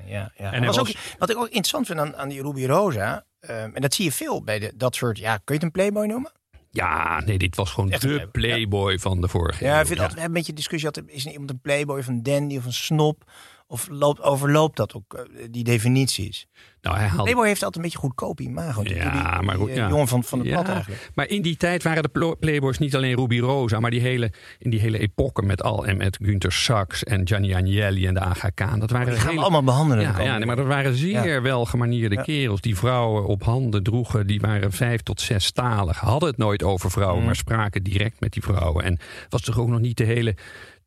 ja. 0.05 0.31
hij 0.35 0.51
En 0.51 0.65
was 0.65 0.77
was- 0.77 0.89
ook, 0.89 0.95
wat 1.19 1.29
ik 1.29 1.37
ook 1.37 1.45
interessant 1.45 1.85
vind 1.87 1.99
aan, 1.99 2.15
aan 2.15 2.29
die 2.29 2.41
Ruby 2.41 2.65
Rosa... 2.65 3.25
ehm, 3.39 3.69
en 3.73 3.81
dat 3.81 3.93
zie 3.93 4.05
je 4.05 4.11
veel 4.11 4.43
bij 4.43 4.59
de, 4.59 4.73
dat 4.75 4.95
soort... 4.95 5.17
Ja, 5.17 5.33
kun 5.37 5.43
je 5.45 5.53
het 5.53 5.63
een 5.63 5.71
playboy 5.71 6.05
noemen? 6.05 6.31
Ja, 6.77 7.21
nee, 7.25 7.37
dit 7.37 7.55
was 7.55 7.71
gewoon 7.71 7.89
de 7.89 8.27
playboy, 8.31 8.99
van 8.99 9.21
de 9.21 9.27
vorige 9.27 9.63
Ja, 9.63 9.79
ik 9.79 9.87
vind 9.87 9.99
hebben 9.99 10.23
een 10.23 10.33
beetje 10.33 10.53
discussie 10.53 10.87
altijd. 10.87 11.05
Is 11.09 11.25
iemand 11.25 11.49
een 11.49 11.59
playboy 11.59 11.99
of 11.99 12.07
een 12.07 12.23
dandy 12.23 12.57
of 12.57 12.65
een 12.65 12.73
snop? 12.73 13.31
Of 13.69 13.87
loopt, 13.91 14.21
overloopt 14.21 14.77
dat 14.77 14.93
ook, 14.93 15.13
eh, 15.13 15.21
die 15.51 15.63
definities? 15.63 16.47
Nou, 16.81 16.97
hij 16.97 17.09
Playboy 17.15 17.47
heeft 17.47 17.63
altijd 17.63 17.75
een 17.75 17.81
beetje 17.81 17.97
goedkoop 17.97 18.39
imago. 18.39 18.83
Die- 18.83 18.95
Ja, 18.95 19.11
die, 19.11 19.21
die, 19.31 19.41
maar 19.41 19.55
goed, 19.55 19.69
eh, 19.69 19.75
ja. 19.75 19.89
jongen 19.89 20.07
van, 20.07 20.23
van 20.23 20.39
de 20.39 20.45
Ja, 20.49 20.65
eigenlijk. 20.65 21.09
Maar 21.15 21.27
in 21.27 21.41
die 21.41 21.57
tijd 21.57 21.83
waren 21.83 22.03
de 22.03 22.35
Playboys 22.39 22.77
niet 22.77 22.95
alleen 22.95 23.15
Ruby 23.15 23.39
Rosa, 23.39 23.79
maar 23.79 23.91
die 23.91 23.99
hele, 24.01 24.31
in 24.59 24.69
die 24.69 24.79
hele 24.79 24.97
epoche 24.99 25.41
met 25.41 25.63
al 25.63 25.85
en 25.85 25.97
met 25.97 26.17
Günther 26.21 26.51
Sachs 26.51 27.03
en 27.03 27.27
Gianni 27.27 27.53
Agnelli 27.55 28.07
en 28.07 28.13
de 28.13 28.51
Khan. 28.53 28.79
Dat 28.79 28.91
waren 28.91 29.07
Die 29.07 29.15
gaan 29.15 29.25
we 29.25 29.29
hele- 29.31 29.41
allemaal 29.41 29.63
behandelen. 29.63 30.05
de 30.13 30.19
Ja, 30.19 30.25
ja 30.27 30.37
nee, 30.37 30.45
maar 30.45 30.55
dat 30.55 30.65
waren 30.67 30.95
zeer 30.95 31.27
Ja. 31.27 31.41
wel 31.41 31.65
gemanierde 31.65 32.15
Ja. 32.15 32.21
kerels. 32.21 32.61
Die 32.61 32.77
vrouwen 32.77 33.25
op 33.25 33.43
handen 33.43 33.83
droegen, 33.83 34.27
die 34.27 34.39
waren 34.39 34.71
vijf 34.71 35.01
tot 35.01 35.21
zes 35.21 35.51
talig. 35.51 35.99
Hadden 35.99 36.29
het 36.29 36.37
nooit 36.37 36.63
over 36.63 36.91
vrouwen, 36.91 37.19
Mm. 37.19 37.25
maar 37.25 37.35
spraken 37.35 37.83
direct 37.83 38.19
met 38.19 38.31
die 38.33 38.43
vrouwen. 38.43 38.83
En 38.83 38.99
was 39.29 39.41
toch 39.41 39.59
ook 39.59 39.67
nog 39.67 39.79
niet 39.79 39.97
de 39.97 40.03
hele 40.03 40.35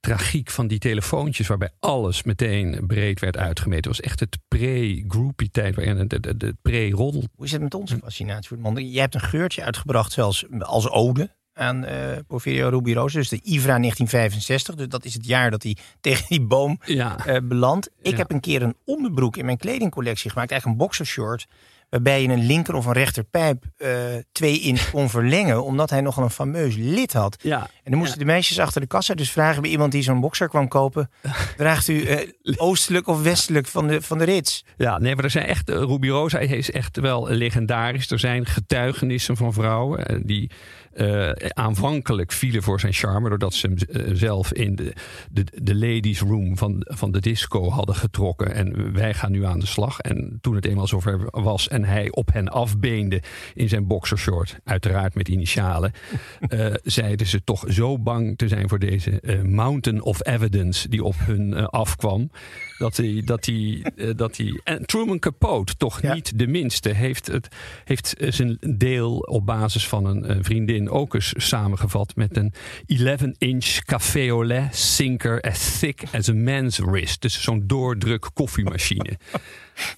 tragiek 0.01 0.51
van 0.51 0.67
die 0.67 0.79
telefoontjes... 0.79 1.47
waarbij 1.47 1.71
alles 1.81 2.23
meteen 2.23 2.87
breed 2.87 3.21
werd 3.21 3.37
uitgemeten. 3.37 3.91
Het 3.91 3.99
was 3.99 4.01
echt 4.11 4.21
het 4.21 4.39
pre-groupie 4.49 5.51
tijd, 5.51 5.75
waarin 5.75 5.97
het 5.97 6.55
pre-roddel 6.63 7.25
Hoe 7.37 7.45
is 7.45 7.53
het 7.53 7.63
met 7.63 7.75
onze 7.75 7.99
fascinatie 8.03 8.49
voor 8.49 8.57
het 8.57 8.67
man? 8.67 8.91
Jij 8.91 9.01
hebt 9.01 9.15
een 9.15 9.21
geurtje 9.21 9.65
uitgebracht, 9.65 10.13
zelfs 10.13 10.45
als 10.59 10.89
ode 10.91 11.31
aan 11.53 11.85
eh 11.85 12.17
Porfirio 12.27 12.69
Ruby 12.69 12.93
Rosa. 12.93 13.19
Dus 13.19 13.29
de 13.29 13.37
IVRA 13.43 13.79
1965. 13.79 14.75
Dus 14.75 14.89
dat 14.89 15.05
is 15.05 15.15
het 15.15 15.27
jaar 15.27 15.51
dat 15.51 15.63
hij 15.63 15.77
tegen 16.01 16.25
die 16.29 16.41
boom 16.41 16.81
Ja, 16.85 17.27
eh, 17.27 17.37
belandt. 17.43 17.91
Ik 18.03 18.11
Ja. 18.11 18.17
heb 18.17 18.31
een 18.31 18.41
keer 18.41 18.63
een 18.63 18.77
onderbroek 18.85 19.37
in 19.37 19.45
mijn 19.45 19.57
kledingcollectie 19.57 20.31
gemaakt. 20.31 20.51
Eigenlijk 20.51 20.81
een 20.81 20.87
boxershort. 20.87 21.47
Waarbij 21.91 22.23
je 22.23 22.29
een 22.29 22.47
linker 22.47 22.75
of 22.75 22.87
een 22.87 22.93
rechterpijp 22.93 23.65
eh 23.77 23.89
twee 24.33 24.61
inch 24.61 24.91
kon 24.93 25.11
verlengen. 25.11 25.65
Omdat 25.65 25.91
hij 25.91 26.01
nogal 26.01 26.25
een 26.25 26.31
fameus 26.31 26.75
lid 26.77 27.13
had. 27.13 27.37
ja. 27.43 27.61
En 27.85 27.91
dan 27.91 27.99
moesten 27.99 28.19
de 28.19 28.25
meisjes 28.25 28.59
achter 28.59 28.81
de 28.81 28.87
kassa 28.87 29.15
dus 29.15 29.31
vragen 29.31 29.63
bij 29.63 29.71
iemand 29.71 29.93
die 29.93 30.03
zo'n 30.03 30.21
boxer 30.21 30.49
kwam 30.49 30.69
kopen. 30.69 31.11
Draagt 31.57 31.89
u 31.89 32.05
eh, 32.05 32.29
oostelijk 32.57 33.07
of 33.07 33.23
westelijk 33.23 33.67
van 33.67 33.87
de, 33.87 34.03
van 34.03 34.19
de 34.19 34.25
rits? 34.25 34.65
Ja, 34.77 34.99
nee, 34.99 35.15
maar 35.15 35.25
er 35.25 35.31
zijn 35.31 35.47
echt. 35.47 35.69
eh, 35.69 35.77
Ruby 35.77 36.09
Rosa 36.09 36.39
is 36.39 36.71
echt 36.71 36.97
wel 37.01 37.29
legendarisch. 37.29 38.11
Er 38.11 38.19
zijn 38.19 38.47
getuigenissen 38.47 39.37
van 39.37 39.53
vrouwen 39.53 40.23
die 40.27 40.51
eh, 40.91 41.31
aanvankelijk 41.49 42.33
vielen 42.33 42.63
voor 42.63 42.81
zijn 42.81 42.93
charme. 42.93 43.29
doordat 43.29 43.55
ze 43.55 43.67
hem 43.67 43.77
eh, 43.77 44.15
zelf 44.15 44.53
in 44.53 44.77
de, 44.77 44.93
de, 45.31 45.45
de 45.63 45.75
ladies' 45.75 46.21
room 46.21 46.57
van, 46.57 46.87
van 46.89 47.13
de 47.13 47.21
disco 47.21 47.69
hadden 47.69 47.95
getrokken. 47.95 48.55
En 48.55 48.93
wij 48.93 49.15
gaan 49.15 49.33
nu 49.33 49.45
aan 49.45 49.59
de 49.59 49.67
slag. 49.67 50.01
En 50.01 50.39
toen 50.41 50.55
het 50.55 50.67
eenmaal 50.67 50.87
zover 50.87 51.29
was 51.31 51.69
en 51.69 51.85
hij 51.85 52.11
op 52.11 52.33
hen 52.33 52.49
afbeende 52.49 53.23
in 53.55 53.69
zijn 53.69 53.87
boxershort, 53.87 54.59
uiteraard 54.65 55.15
met 55.15 55.29
initialen, 55.29 55.93
eh, 56.41 56.67
zeiden 56.83 57.27
ze 57.27 57.45
toch 57.45 57.65
zo 57.69 57.99
bang 57.99 58.39
te 58.39 58.49
zijn 58.49 58.69
voor 58.69 58.79
deze 58.79 59.41
mountain 59.47 60.03
of 60.03 60.27
evidence 60.27 60.89
die 60.89 61.05
op 61.05 61.15
hun 61.19 61.55
afkwam. 61.55 62.31
Dat 62.79 62.97
hij, 62.97 63.23
dat 63.25 63.47
hij, 63.47 63.85
dat 64.17 64.37
hij. 64.37 64.61
En 64.65 64.87
Truman 64.87 65.19
Capote, 65.19 65.77
toch 65.77 66.03
Ja. 66.03 66.15
niet 66.15 66.39
de 66.39 66.47
minste, 66.47 66.89
heeft, 66.89 67.27
het, 67.27 67.49
heeft 67.85 68.15
zijn 68.29 68.59
deel 68.77 69.17
op 69.19 69.47
basis 69.47 69.89
van 69.89 70.05
een 70.05 70.45
vriendin 70.45 70.80
ook 70.89 71.15
eens 71.15 71.33
samengevat 71.37 72.17
met 72.17 72.37
een 72.37 72.55
11-inch 72.93 73.85
café 73.85 74.29
au 74.29 74.47
lait 74.47 74.77
sinker 74.77 75.41
as 75.41 75.79
thick 75.79 76.03
as 76.13 76.29
a 76.29 76.35
man's 76.35 76.79
wrist. 76.79 77.21
Dus 77.23 77.43
zo'n 77.43 77.63
doordruk 77.67 78.29
koffiemachine. 78.35 79.19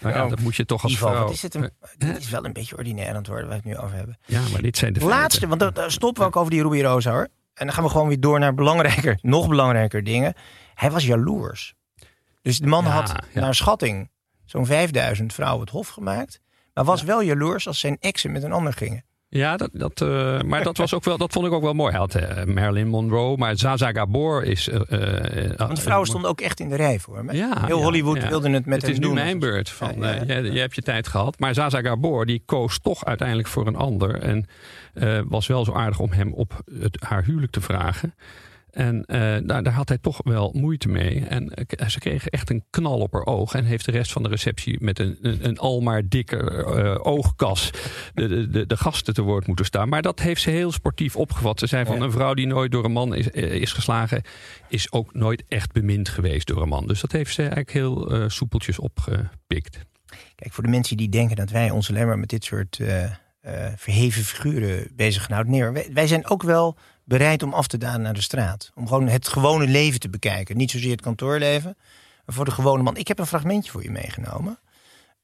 Maar 0.01 0.13
ja, 0.17 0.29
dat 0.29 0.41
moet 0.41 0.57
je 0.57 0.65
toch 0.65 0.83
als 0.83 0.93
Ivo, 0.93 1.09
vrouw. 1.09 1.31
is 1.31 1.43
het 1.43 1.55
een, 1.55 1.71
dit 1.99 2.19
is 2.19 2.31
wel 2.31 2.45
een 2.45 2.53
beetje 2.53 2.77
ordinair 2.77 3.09
aan 3.09 3.15
het 3.17 3.27
worden 3.27 3.49
waar 3.49 3.61
we 3.63 3.69
het 3.69 3.79
nu 3.79 3.85
over 3.85 3.97
hebben. 3.97 4.19
Ja, 4.27 4.41
maar 4.53 4.63
dit 4.63 4.77
zijn 4.79 4.93
de 4.93 5.01
feiten. 5.01 5.21
Laatste, 5.21 5.47
want 5.47 5.75
dan 5.75 5.91
stoppen 5.91 6.23
we 6.23 6.29
ook 6.29 6.37
over 6.37 6.51
die 6.51 6.63
Ruby 6.63 6.81
Rosa 6.81 7.11
hoor. 7.11 7.29
En 7.55 7.67
dan 7.67 7.73
gaan 7.73 7.85
we 7.85 7.91
gewoon 7.91 8.09
weer 8.09 8.21
door 8.21 8.39
naar 8.39 8.55
belangrijker, 8.55 9.19
nog 9.37 9.49
belangrijker 9.49 10.05
dingen. 10.05 10.35
Hij 10.75 10.91
was 10.91 11.07
jaloers. 11.07 11.75
Dus 12.43 12.59
de 12.59 12.67
man 12.67 12.85
Ja, 12.85 12.91
had 12.91 13.13
ja. 13.33 13.41
naar 13.41 13.55
schatting 13.55 14.11
zo'n 14.45 14.67
5000 14.67 15.33
vrouwen 15.33 15.61
het 15.61 15.71
hof 15.71 15.89
gemaakt. 15.89 16.41
Maar 16.75 16.85
was 16.85 17.03
wel 17.03 17.23
jaloers 17.23 17.67
als 17.67 17.79
zijn 17.81 17.97
exen 18.01 18.33
met 18.33 18.43
een 18.43 18.53
ander 18.53 18.73
gingen. 18.73 19.05
Ja, 19.35 19.57
dat, 19.57 19.71
dat, 19.73 20.01
eh, 20.01 20.41
maar 20.41 20.63
dat, 20.63 20.77
was 20.77 20.95
ook 20.95 21.05
wel, 21.05 21.19
dat 21.19 21.33
vond 21.33 21.47
ik 21.47 21.53
ook 21.53 21.63
wel 21.63 21.73
mooi. 21.75 21.91
Hij 21.91 22.01
had 22.01 22.15
eh, 22.15 22.45
Marilyn 22.45 22.89
Monroe, 22.89 23.37
maar 23.37 23.57
Zaza 23.59 23.93
Gabor 23.93 24.45
is... 24.45 24.69
eh, 24.69 24.79
Want 25.57 25.77
de 25.77 25.83
vrouwen 25.83 26.07
stonden 26.09 26.31
ook 26.31 26.41
echt 26.41 26.61
in 26.61 26.69
de 26.69 26.77
rij 26.77 26.99
voor 26.99 27.17
hè? 27.17 27.33
Ja, 27.33 27.67
Heel 27.67 27.83
Hollywood 27.83 28.17
ja. 28.23 28.29
wilde 28.29 28.51
het 28.51 28.67
met 28.67 28.75
Het 28.75 28.83
hem 28.83 28.91
is 28.93 28.99
nu 28.99 29.05
doen. 29.05 29.15
mijn 29.15 29.39
beurt. 29.39 29.71
Van, 29.71 29.95
jij, 29.99 30.25
jij 30.43 30.61
hebt 30.61 30.75
je 30.75 30.83
tijd 30.83 31.09
gehad. 31.09 31.39
Maar 31.39 31.55
Zaza 31.55 31.81
Gabor 31.81 32.27
die 32.27 32.43
koos 32.47 32.79
toch 32.79 33.05
uiteindelijk 33.05 33.49
voor 33.49 33.67
een 33.67 33.77
ander. 33.77 34.21
En 34.23 34.47
was 35.29 35.47
wel 35.47 35.65
zo 35.65 35.73
aardig 35.73 35.99
om 35.99 36.13
hem 36.13 36.33
op 36.33 36.61
het, 36.81 36.97
haar 37.07 37.25
huwelijk 37.25 37.53
te 37.53 37.61
vragen. 37.61 38.15
En 38.73 39.05
eh, 39.05 39.19
daar, 39.47 39.63
daar 39.63 39.73
had 39.73 39.89
hij 39.89 39.99
toch 39.99 40.21
wel 40.25 40.51
moeite 40.53 40.89
mee. 40.89 41.25
En 41.27 41.55
eh, 41.55 41.89
ze 41.89 41.99
kregen 41.99 42.31
echt 42.31 42.51
een 42.51 42.65
knal 42.71 42.99
op 42.99 43.13
haar 43.13 43.27
oog. 43.27 43.55
En 43.55 43.65
heeft 43.65 43.85
de 43.85 43.91
rest 43.91 44.13
van 44.13 44.23
de 44.23 44.29
receptie 44.29 44.77
met 44.81 44.99
een, 44.99 45.19
een, 45.23 45.47
een 45.47 45.59
almaar 45.59 46.09
dikke 46.09 46.37
eh, 46.37 47.07
oogkas 47.07 47.71
de, 48.15 48.49
de, 48.51 48.67
de, 48.67 48.77
gasten 48.77 49.15
te 49.15 49.23
woord 49.23 49.47
moeten 49.47 49.65
staan. 49.65 49.89
Maar 49.89 50.03
dat 50.03 50.21
heeft 50.21 50.43
ze 50.43 50.51
heel 50.51 50.73
sportief 50.73 51.17
opgevat. 51.17 51.59
Ze 51.59 51.67
zei 51.67 51.85
van 51.85 51.97
Ja. 51.97 52.03
een 52.03 52.11
vrouw 52.13 52.35
die 52.35 52.47
nooit 52.47 52.73
door 52.73 52.85
een 52.85 52.93
man 52.93 53.15
is, 53.15 53.29
is 53.29 53.73
geslagen, 53.73 54.23
is 54.69 54.93
ook 54.93 55.15
nooit 55.15 55.45
echt 55.49 55.73
bemind 55.73 56.09
geweest 56.09 56.47
door 56.47 56.63
een 56.63 56.69
man. 56.69 56.87
Dus 56.87 57.01
dat 57.01 57.13
heeft 57.13 57.35
ze 57.35 57.41
eigenlijk 57.41 57.73
heel 57.73 58.31
soepeltjes 58.31 58.79
opgepikt. 58.79 59.79
Kijk, 60.35 60.53
voor 60.53 60.65
de 60.65 60.71
mensen 60.71 60.97
die 60.97 61.09
denken 61.09 61.37
dat 61.37 61.51
wij 61.51 61.71
ons 61.71 61.91
alleen 61.91 62.07
maar 62.07 62.19
met 62.19 62.29
dit 62.29 62.45
soort 62.45 62.81
verheven 63.77 64.23
figuren 64.23 64.89
bezig 64.97 65.25
gaan 65.25 65.33
houden. 65.33 65.73
Nee, 65.73 65.91
wij 65.93 66.07
zijn 66.07 66.29
ook 66.29 66.43
wel 66.43 66.79
bereid 67.05 67.43
om 67.43 67.55
af 67.55 67.67
te 67.67 67.79
dalen 67.79 68.03
naar 68.03 68.15
de 68.15 68.21
straat. 68.23 68.71
Om 68.75 68.87
gewoon 68.89 69.09
het 69.09 69.29
gewone 69.29 69.67
leven 69.67 70.01
te 70.01 70.09
bekijken. 70.11 70.57
Niet 70.57 70.71
zozeer 70.71 70.91
het 70.91 71.01
kantoorleven, 71.01 71.77
maar 72.27 72.35
voor 72.35 72.45
de 72.45 72.51
gewone 72.51 72.83
man. 72.83 72.97
Ik 72.97 73.09
heb 73.09 73.19
een 73.19 73.27
fragmentje 73.27 73.71
voor 73.71 73.83
je 73.83 73.91
meegenomen. 73.91 74.59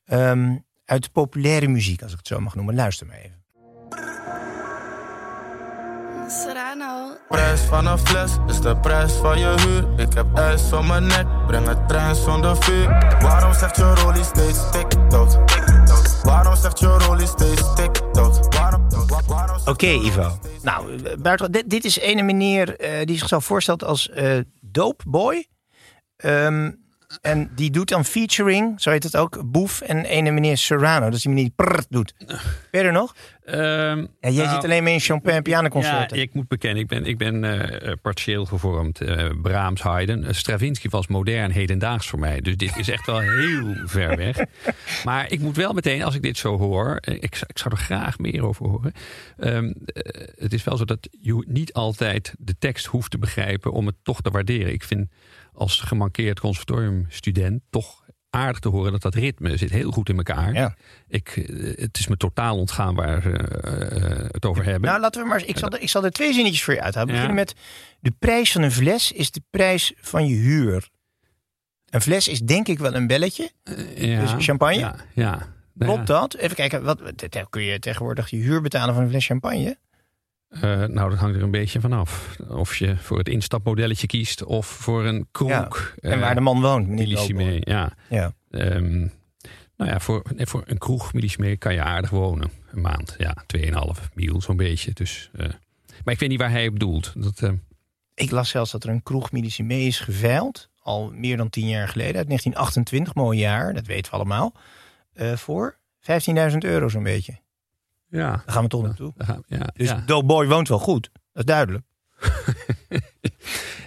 Ehm, 0.04 0.56
uit 0.84 1.02
de 1.02 1.10
populaire 1.10 1.68
muziek, 1.68 2.02
als 2.02 2.12
ik 2.12 2.18
het 2.18 2.26
zo 2.26 2.40
mag 2.40 2.54
noemen. 2.54 2.74
Luister 2.74 3.06
maar 3.06 3.16
even. 3.16 3.36
Serrano. 6.30 7.16
Prijs 7.28 7.60
van 7.60 7.86
een 7.86 7.98
fles 7.98 8.30
is 8.46 8.60
de 8.60 8.76
prijs 8.76 9.12
van 9.12 9.38
je 9.38 9.54
huur. 9.60 10.00
Ik 10.06 10.12
heb 10.12 10.26
ijs 10.36 10.72
om 10.72 10.86
mijn 10.86 11.06
nek, 11.06 11.26
breng 11.46 11.66
het 11.66 11.88
trein 11.88 12.14
zonder 12.14 12.62
vuur. 12.62 13.16
Waarom 13.20 13.52
zegt 13.54 13.76
je 13.76 13.94
rollie 13.94 14.24
steeds 14.24 14.70
tik-tok? 14.70 15.30
Waarom 16.22 16.56
zegt 16.56 16.78
je 16.78 16.86
rollie 16.86 17.26
steeds 17.26 17.74
tik-tok? 17.74 18.54
Waarom? 18.54 18.88
wa- 18.90 19.20
waarom 19.26 19.56
Oké, 19.64 19.86
rollie 19.86 20.06
Ivo. 20.10 20.38
Nou, 20.62 21.02
eh, 21.04 21.16
buiten, 21.16 21.52
dit, 21.52 21.70
dit 21.70 21.84
is 21.84 21.98
ene 21.98 22.22
meneer 22.22 22.76
eh, 22.76 23.06
die 23.06 23.18
zichzelf 23.18 23.44
voorstelt 23.44 23.84
als 23.84 24.08
eh 24.10 24.38
dope 24.60 25.04
boy. 25.06 25.46
Ehm, 26.16 26.70
en 27.20 27.50
die 27.54 27.70
doet 27.70 27.88
dan 27.88 28.04
featuring, 28.04 28.80
zo 28.80 28.90
heet 28.90 29.02
het 29.02 29.16
ook, 29.16 29.42
Boef 29.50 29.80
en 29.80 30.04
ene 30.04 30.30
meneer 30.30 30.56
Serrano. 30.56 31.04
Dat 31.04 31.14
is 31.14 31.22
die 31.22 31.30
meneer 31.32 31.44
die 31.56 31.66
prrrt 31.66 31.86
doet. 31.90 32.14
Verder 32.72 32.92
nog? 32.92 33.14
Ehm, 33.44 33.58
Ja, 33.58 34.06
jij 34.20 34.32
nou, 34.44 34.48
zit 34.54 34.64
alleen 34.64 34.82
maar 34.82 34.92
in 34.92 35.00
Chopin 35.00 35.42
pianoconcerten. 35.42 36.16
Ja, 36.16 36.22
ik 36.22 36.34
moet 36.34 36.48
bekennen, 36.48 36.82
ik 36.82 36.88
ben, 36.88 37.04
ik 37.04 37.18
ben 37.18 37.44
eh, 37.70 37.92
partieel 38.02 38.44
gevormd. 38.44 39.00
eh 39.00 39.30
Brahms, 39.42 39.82
Haydn. 39.82 40.22
Eh, 40.24 40.32
Stravinsky 40.32 40.88
was 40.88 41.06
modern, 41.06 41.50
hedendaags 41.50 42.08
voor 42.08 42.18
mij. 42.18 42.40
Dus 42.40 42.56
dit 42.56 42.76
is 42.76 42.88
echt 42.88 43.06
wel 43.06 43.20
heel 43.20 43.74
ver 43.86 44.16
weg. 44.16 44.38
Maar 45.04 45.32
ik 45.32 45.40
moet 45.40 45.56
wel 45.56 45.72
meteen, 45.72 46.02
als 46.02 46.14
ik 46.14 46.22
dit 46.22 46.36
zo 46.38 46.58
hoor... 46.58 46.98
Ik, 47.00 47.34
zou- 47.34 47.46
ik 47.50 47.58
zou 47.58 47.74
er 47.74 47.80
graag 47.80 48.18
meer 48.18 48.44
over 48.44 48.66
horen. 48.68 48.92
Eh, 49.36 49.58
het 50.38 50.52
is 50.52 50.64
wel 50.64 50.76
zo 50.76 50.84
dat 50.84 51.08
je 51.20 51.44
niet 51.48 51.72
altijd 51.72 52.34
de 52.38 52.54
tekst 52.58 52.86
hoeft 52.86 53.10
te 53.10 53.18
begrijpen... 53.18 53.72
om 53.72 53.86
het 53.86 53.96
toch 54.02 54.20
te 54.20 54.30
waarderen. 54.30 54.72
Ik 54.72 54.84
vind 54.84 55.08
als 55.58 55.80
gemankeerd 55.80 56.40
conservatoriumstudent 56.40 57.62
toch 57.70 58.06
aardig 58.30 58.58
te 58.58 58.68
horen 58.68 58.92
dat 58.92 59.02
dat 59.02 59.14
ritme 59.14 59.56
zit 59.56 59.70
heel 59.70 59.90
goed 59.90 60.08
in 60.08 60.16
elkaar. 60.16 60.52
Ja. 60.54 60.74
Ik, 61.08 61.28
eh, 61.36 61.76
het 61.82 61.98
is 61.98 62.06
me 62.06 62.16
totaal 62.16 62.56
ontgaan 62.56 62.94
waar 62.94 63.22
we 63.22 63.30
eh, 63.38 64.26
het 64.30 64.44
over 64.46 64.64
hebben. 64.64 64.88
Nou, 64.88 65.00
laten 65.00 65.22
we 65.22 65.28
maar. 65.28 65.44
Ik 65.44 65.58
zal, 65.58 65.70
er, 65.70 65.80
ik 65.80 65.88
zal 65.88 66.04
er 66.04 66.10
twee 66.10 66.32
zinnetjes 66.32 66.62
voor 66.64 66.74
je 66.74 66.80
uithalen. 66.82 67.08
We 67.08 67.14
Ja. 67.14 67.20
beginnen 67.20 67.44
met. 67.44 67.60
De 68.00 68.12
prijs 68.18 68.52
van 68.52 68.62
een 68.62 68.72
fles 68.72 69.12
is 69.12 69.30
de 69.30 69.42
prijs 69.50 69.92
van 70.00 70.26
je 70.26 70.34
huur. 70.36 70.88
Een 71.88 72.00
fles 72.00 72.28
is 72.28 72.40
denk 72.40 72.68
ik 72.68 72.78
wel 72.78 72.94
een 72.94 73.06
belletje. 73.06 73.50
Ja, 73.94 74.20
Dus 74.20 74.44
champagne? 74.46 74.94
Ja, 75.14 75.46
Klopt 75.78 76.06
dat? 76.06 76.34
Even 76.34 76.56
kijken. 76.56 76.82
Wat, 76.82 77.00
kun 77.50 77.62
je 77.62 77.78
tegenwoordig 77.78 78.30
je 78.30 78.36
huur 78.36 78.60
betalen 78.60 78.94
van 78.94 79.02
een 79.02 79.08
fles 79.10 79.26
champagne? 79.26 79.78
Eh, 80.48 80.84
nou, 80.84 81.10
dat 81.10 81.18
hangt 81.18 81.36
er 81.36 81.42
een 81.42 81.50
beetje 81.50 81.80
vanaf. 81.80 82.36
Of 82.48 82.76
je 82.76 82.96
voor 82.96 83.18
het 83.18 83.28
instapmodelletje 83.28 84.06
kiest 84.06 84.44
of 84.44 84.66
voor 84.66 85.04
een 85.04 85.28
kroeg. 85.30 85.94
En 86.00 86.12
eh, 86.12 86.20
waar 86.20 86.34
de 86.34 86.40
man 86.40 86.60
woont. 86.60 87.10
Doopboy. 87.10 87.60
ja. 87.64 87.92
Ja. 88.08 88.32
Ehm, 88.50 88.98
nou 89.76 89.90
ja, 89.90 90.00
voor, 90.00 90.22
voor 90.36 90.62
een 90.66 90.78
kroeg 90.78 91.12
millisime 91.12 91.56
kan 91.56 91.74
je 91.74 91.82
aardig 91.82 92.10
wonen. 92.10 92.50
Een 92.70 92.80
maand, 92.80 93.14
ja, 93.18 93.44
2,5 93.46 94.08
mil 94.14 94.40
zo'n 94.40 94.56
beetje. 94.56 94.90
Dus, 94.92 95.30
eh, 95.32 95.48
maar 96.04 96.14
ik 96.14 96.20
weet 96.20 96.28
niet 96.28 96.40
waar 96.40 96.50
hij 96.50 96.68
op 96.68 96.78
doelt. 96.78 97.12
Dat, 97.16 97.52
Ik 98.14 98.30
las 98.30 98.48
zelfs 98.48 98.70
dat 98.70 98.84
er 98.84 98.90
een 98.90 99.02
kroeg 99.02 99.32
Millicime 99.32 99.80
is 99.80 100.00
geveild. 100.00 100.70
Al 100.82 101.10
meer 101.10 101.36
dan 101.36 101.50
tien 101.50 101.68
jaar 101.68 101.88
geleden. 101.88 102.16
Uit 102.16 102.26
1928, 102.26 103.14
mooi 103.14 103.38
jaar. 103.38 103.74
Dat 103.74 103.86
weten 103.86 104.10
we 104.10 104.16
allemaal. 104.16 104.54
voor 105.34 105.78
15.000 106.00 106.58
euro 106.58 106.88
zo'n 106.88 107.02
beetje. 107.02 107.38
Ja. 108.08 108.30
Daar 108.30 108.42
gaan 108.46 108.62
we 108.62 108.68
toch 108.68 108.82
naartoe. 108.82 109.12
Ja, 109.46 109.70
Dus 109.74 109.88
ja. 109.88 110.02
Doughboy 110.06 110.46
woont 110.46 110.68
wel 110.68 110.78
goed. 110.78 111.10
Dat 111.12 111.22
is 111.32 111.44
duidelijk. 111.44 111.84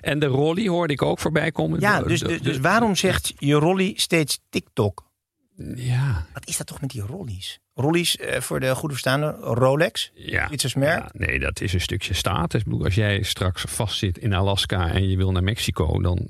En 0.01 0.19
de 0.19 0.25
rolly 0.25 0.67
hoorde 0.67 0.93
ik 0.93 1.01
ook 1.01 1.19
voorbij 1.19 1.51
komen. 1.51 1.79
Ja, 1.79 2.01
dus, 2.01 2.19
dus, 2.19 2.41
dus 2.41 2.57
waarom 2.57 2.95
zegt 2.95 3.33
je 3.37 3.53
rolly 3.53 3.93
steeds 3.95 4.39
TikTok? 4.49 5.09
Ja, 5.75 6.25
Wat 6.33 6.47
is 6.47 6.57
dat 6.57 6.67
toch 6.67 6.81
met 6.81 6.89
die 6.89 7.01
rollies? 7.01 7.59
Rollies, 7.73 8.17
eh, 8.17 8.39
voor 8.39 8.59
de 8.59 8.75
goede 8.75 8.93
verstaande, 8.93 9.35
Rolex. 9.39 10.11
ja. 10.13 10.45
Zwitsers 10.47 10.75
merk. 10.75 10.99
Ja, 10.99 11.09
nee, 11.13 11.39
dat 11.39 11.61
is 11.61 11.73
een 11.73 11.81
stukje 11.81 12.13
status. 12.13 12.63
Bedoel, 12.63 12.83
als 12.83 12.95
jij 12.95 13.23
straks 13.23 13.63
vastzit 13.67 14.17
in 14.17 14.33
Alaska 14.33 14.91
en 14.91 15.09
je 15.09 15.17
wil 15.17 15.31
naar 15.31 15.43
Mexico, 15.43 16.01
dan 16.01 16.27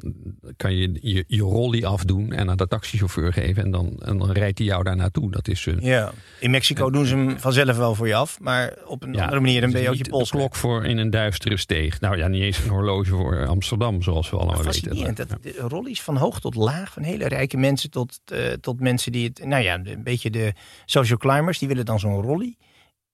kan 0.57 0.75
je 0.75 0.97
je, 1.01 1.23
je 1.27 1.41
rollie 1.41 1.87
afdoen 1.87 2.31
en 2.31 2.49
aan 2.49 2.57
de 2.57 2.67
taxichauffeur 2.67 3.33
geven. 3.33 3.63
En 3.63 3.71
dan, 3.71 3.99
en 3.99 4.17
dan 4.17 4.31
rijdt 4.31 4.57
hij 4.57 4.67
jou 4.67 4.83
daar 4.83 4.95
naartoe. 4.95 5.31
Dat 5.31 5.47
is 5.47 5.65
een. 5.65 5.79
Ja. 5.81 6.11
In 6.39 6.51
Mexico 6.51 6.89
doen 6.89 7.05
ze 7.05 7.15
hem 7.15 7.39
vanzelf 7.39 7.77
wel 7.77 7.95
voor 7.95 8.07
je 8.07 8.15
af. 8.15 8.39
Maar 8.39 8.73
op 8.85 9.03
een 9.03 9.13
ja, 9.13 9.21
andere 9.21 9.41
manier 9.41 9.61
dan 9.61 9.71
ben 9.71 9.81
je 9.81 9.89
ook 9.89 9.95
je 9.95 10.09
pols 10.09 10.31
De 10.31 10.37
klok 10.37 10.55
voor 10.55 10.85
in 10.85 10.97
een 10.97 11.09
duistere 11.09 11.57
steeg. 11.57 11.99
Nou 11.99 12.17
ja, 12.17 12.27
niet 12.27 12.41
eens 12.41 12.63
een 12.63 12.69
horloge 12.69 13.09
voor 13.09 13.47
Amsterdam, 13.47 14.01
zoals 14.01 14.29
we 14.29 14.37
allemaal 14.37 14.63
weten. 14.63 14.97
Ja. 14.97 15.11
Dat, 15.11 15.37
rollies 15.57 16.01
van 16.01 16.17
hoog 16.17 16.39
tot 16.39 16.55
laag. 16.55 16.93
Van 16.93 17.03
hele 17.03 17.27
rijke 17.27 17.57
mensen 17.57 17.89
tot, 17.89 18.19
eh, 18.25 18.51
tot 18.61 18.79
mensen 18.79 19.11
die 19.11 19.27
het... 19.27 19.45
Nou 19.45 19.63
ja, 19.63 19.79
een 19.83 20.03
beetje 20.03 20.29
de 20.29 20.53
social 20.85 21.17
climbers. 21.31 21.59
Die 21.59 21.67
willen 21.67 21.85
dan 21.85 21.99
zo'n 21.99 22.21
rollie. 22.21 22.57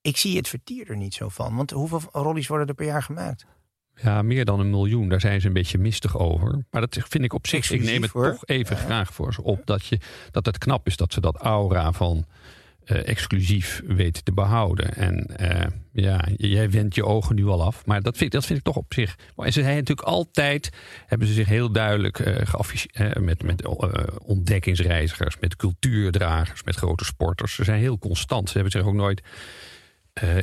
Ik 0.01 0.17
zie 0.17 0.37
het 0.37 0.47
vertier 0.47 0.89
er 0.89 0.97
niet 0.97 1.13
zo 1.13 1.29
van. 1.29 1.55
Want 1.55 1.71
hoeveel 1.71 2.01
rollies 2.11 2.47
worden 2.47 2.67
er 2.67 2.73
per 2.73 2.85
jaar 2.85 3.03
gemaakt? 3.03 3.45
Ja, 4.01 4.21
meer 4.21 4.45
dan 4.45 4.59
een 4.59 4.69
miljoen. 4.69 5.09
Daar 5.09 5.19
zijn 5.21 5.41
ze 5.41 5.47
een 5.47 5.53
beetje 5.53 5.77
mistig 5.77 6.17
over. 6.17 6.65
Maar 6.71 6.81
dat 6.81 6.97
vind 7.09 7.23
ik 7.23 7.33
op 7.33 7.47
zich. 7.47 7.71
Ik 7.71 7.81
neem 7.83 8.01
het 8.01 8.11
hoor. 8.11 8.31
toch 8.31 8.45
even 8.45 8.75
Ja. 8.75 8.81
graag 8.81 9.13
voor 9.13 9.33
ze 9.33 9.43
op. 9.43 9.61
Dat, 9.65 9.85
je, 9.85 9.99
dat 10.31 10.45
het 10.45 10.57
knap 10.57 10.87
is 10.87 10.97
dat 10.97 11.13
ze 11.13 11.21
dat 11.21 11.35
aura 11.35 11.91
van 11.91 12.25
eh, 12.87 13.07
exclusief 13.07 13.81
weten 13.85 14.23
te 14.23 14.31
behouden. 14.31 14.93
En 14.93 15.25
eh, 15.37 15.67
ja, 15.91 16.27
jij 16.37 16.69
wendt 16.71 16.95
je 16.95 17.05
ogen 17.05 17.35
nu 17.35 17.45
al 17.45 17.63
af. 17.63 17.85
Maar 17.85 18.01
dat 18.01 18.17
vind, 18.17 18.31
dat 18.31 18.45
vind 18.45 18.59
ik 18.59 18.65
toch 18.65 18.75
op 18.75 18.93
zich. 18.93 19.15
En 19.35 19.53
ze 19.53 19.61
zijn 19.61 19.75
natuurlijk 19.75 20.07
altijd. 20.07 20.69
Hebben 21.05 21.27
ze 21.27 21.33
zich 21.33 21.47
heel 21.47 21.71
duidelijk 21.71 22.19
eh 22.19 22.45
geafficheerd. 22.47 23.19
met 23.19 23.43
met 23.43 23.67
ontdekkingsreizigers, 24.23 25.39
met 25.39 25.55
cultuurdragers, 25.55 26.63
met 26.63 26.75
grote 26.75 27.05
sporters. 27.05 27.55
Ze 27.55 27.63
zijn 27.63 27.79
heel 27.79 27.99
constant. 27.99 28.47
Ze 28.47 28.53
hebben 28.53 28.71
zich 28.71 28.85
ook 28.85 28.93
nooit. 28.93 29.21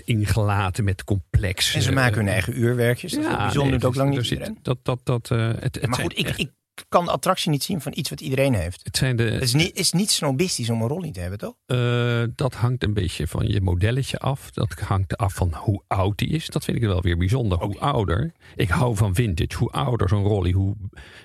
ingelaten 0.05 0.85
met 0.85 1.05
complex. 1.05 1.75
En 1.75 1.83
ze 1.83 1.93
maken 1.93 2.17
hun 2.17 2.29
eigen 2.29 2.59
uurwerkjes. 2.59 3.13
Dat 3.13 3.21
is 3.21 3.27
ook 3.31 3.37
bijzonder. 3.39 3.63
nee, 3.71 3.79
doet 3.79 3.85
ook 3.85 3.95
lang 3.95 4.11
er 4.11 4.17
niet 4.17 4.27
zit-. 4.27 4.53
Dat, 4.63 4.79
dat, 4.83 5.01
dat, 5.05 5.29
het, 5.29 5.61
het 5.61 5.87
Maar 5.87 5.99
goed, 6.01 6.19
ik, 6.19 6.27
echt- 6.27 6.39
ik 6.39 6.51
kan 6.89 7.05
de 7.05 7.11
attractie 7.11 7.51
niet 7.51 7.63
zien 7.63 7.81
van 7.81 7.93
iets 7.95 8.11
wat 8.11 8.21
iedereen 8.21 8.55
heeft. 8.55 8.81
Het 8.85 8.97
zijn 8.97 9.17
de, 9.17 9.23
Het 9.23 9.43
is 9.43 9.55
niet, 9.55 9.77
is 9.77 9.93
niet 9.93 10.11
snobistisch 10.11 10.71
om 10.71 10.83
een 10.83 10.89
rolly 10.89 11.11
te 11.11 11.21
hebben, 11.21 11.39
toch? 11.39 11.55
Eh, 11.67 12.23
dat 12.35 12.55
hangt 12.55 12.83
een 12.83 12.95
beetje 12.95 13.27
van 13.27 13.47
je 13.49 13.61
modelletje 13.61 14.19
af. 14.19 14.51
Dat 14.51 14.73
hangt 14.73 15.17
af 15.17 15.35
van 15.35 15.55
hoe 15.55 15.83
oud 15.87 16.19
die 16.19 16.29
is. 16.29 16.47
Dat 16.47 16.65
vind 16.65 16.77
ik 16.77 16.83
wel 16.83 17.03
weer 17.03 17.17
bijzonder. 17.17 17.59
Hoe 17.59 17.79
ouder. 17.79 18.33
Ik 18.55 18.69
hou 18.69 18.97
van 18.97 19.15
vintage. 19.15 19.57
Hoe 19.59 19.71
ouder 19.71 20.09
zo'n 20.09 20.25
rolly, 20.25 20.51
hoe 20.53 20.77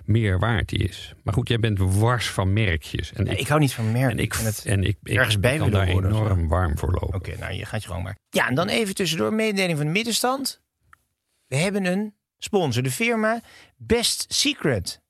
meer 0.06 0.40
waard 0.40 0.70
die 0.70 0.80
is. 0.80 1.14
Maar 1.24 1.34
goed, 1.34 1.48
jij 1.48 1.60
bent 1.60 1.80
wars 1.80 2.30
van 2.30 2.54
merkjes. 2.54 3.14
En 3.14 3.24
Nee, 3.24 3.36
ik 3.36 3.48
hou 3.48 3.60
niet 3.60 3.74
van 3.74 3.92
merken. 3.92 4.12
en 4.12 4.20
ik, 4.20 4.34
vind 4.34 4.56
het 4.56 4.66
en 4.66 4.84
ik, 4.84 4.98
ik, 5.04 5.14
ergens 5.18 5.40
bij 5.40 5.58
kan 5.58 5.72
daar 5.72 5.88
enorm 5.88 6.48
warm 6.48 6.78
voor 6.78 6.92
lopen. 6.92 7.16
Oké, 7.16 7.36
nou 7.40 7.54
je 7.54 7.66
gaat 7.66 7.84
je 7.84 7.90
gang 7.90 8.04
maar. 8.04 8.18
Ja, 8.30 8.48
en 8.48 8.56
dan 8.56 8.68
even 8.68 8.96
tussendoor 8.96 9.34
mededeling 9.34 9.78
van 9.78 9.86
de 9.86 9.92
middenstand. 9.92 10.62
We 11.48 11.56
hebben 11.56 11.86
een 11.86 12.14
sponsor, 12.38 12.84
de 12.84 12.92
firma 12.92 13.42
Best 13.78 14.26
Secret. 14.28 15.02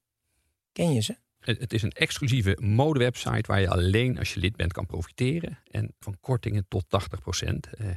Ken 0.80 0.94
je 0.94 1.02
ze? 1.02 1.16
Het 1.40 1.74
is 1.74 1.82
een 1.82 1.92
exclusieve 1.92 2.58
modewebsite 2.62 3.44
waar 3.46 3.62
je 3.62 3.70
alleen 3.70 4.18
als 4.18 4.34
je 4.34 4.40
lid 4.40 4.56
bent 4.56 4.74
kan 4.74 4.86
profiteren. 4.86 5.60
En 5.72 5.94
van 6.00 6.18
kortingen 6.20 6.66
tot 6.68 6.84
80% 7.44 7.48
eh, 7.78 7.88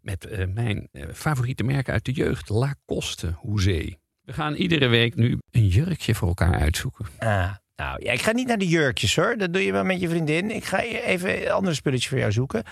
met 0.00 0.26
eh, 0.26 0.46
mijn 0.46 0.88
eh, 0.92 1.04
favoriete 1.12 1.62
merken 1.62 1.92
uit 1.92 2.04
de 2.04 2.12
jeugd, 2.12 2.48
Lacoste 2.48 3.32
Hoezee. 3.36 3.98
We 4.22 4.32
gaan 4.32 4.54
iedere 4.54 4.86
week 4.86 5.14
nu 5.14 5.38
een 5.50 5.66
jurkje 5.66 6.14
voor 6.14 6.28
elkaar 6.28 6.54
uitzoeken. 6.54 7.06
Ah, 7.18 7.54
nou 7.76 8.04
ja, 8.04 8.12
ik 8.12 8.22
ga 8.22 8.32
niet 8.32 8.46
naar 8.46 8.58
de 8.58 8.68
jurkjes 8.68 9.16
hoor. 9.16 9.36
Dat 9.36 9.52
doe 9.52 9.64
je 9.64 9.72
wel 9.72 9.84
met 9.84 10.00
je 10.00 10.08
vriendin. 10.08 10.50
Ik 10.50 10.64
ga 10.64 10.82
even 10.82 11.50
andere 11.50 11.74
spulletjes 11.74 12.08
voor 12.08 12.18
jou 12.18 12.32
zoeken. 12.32 12.64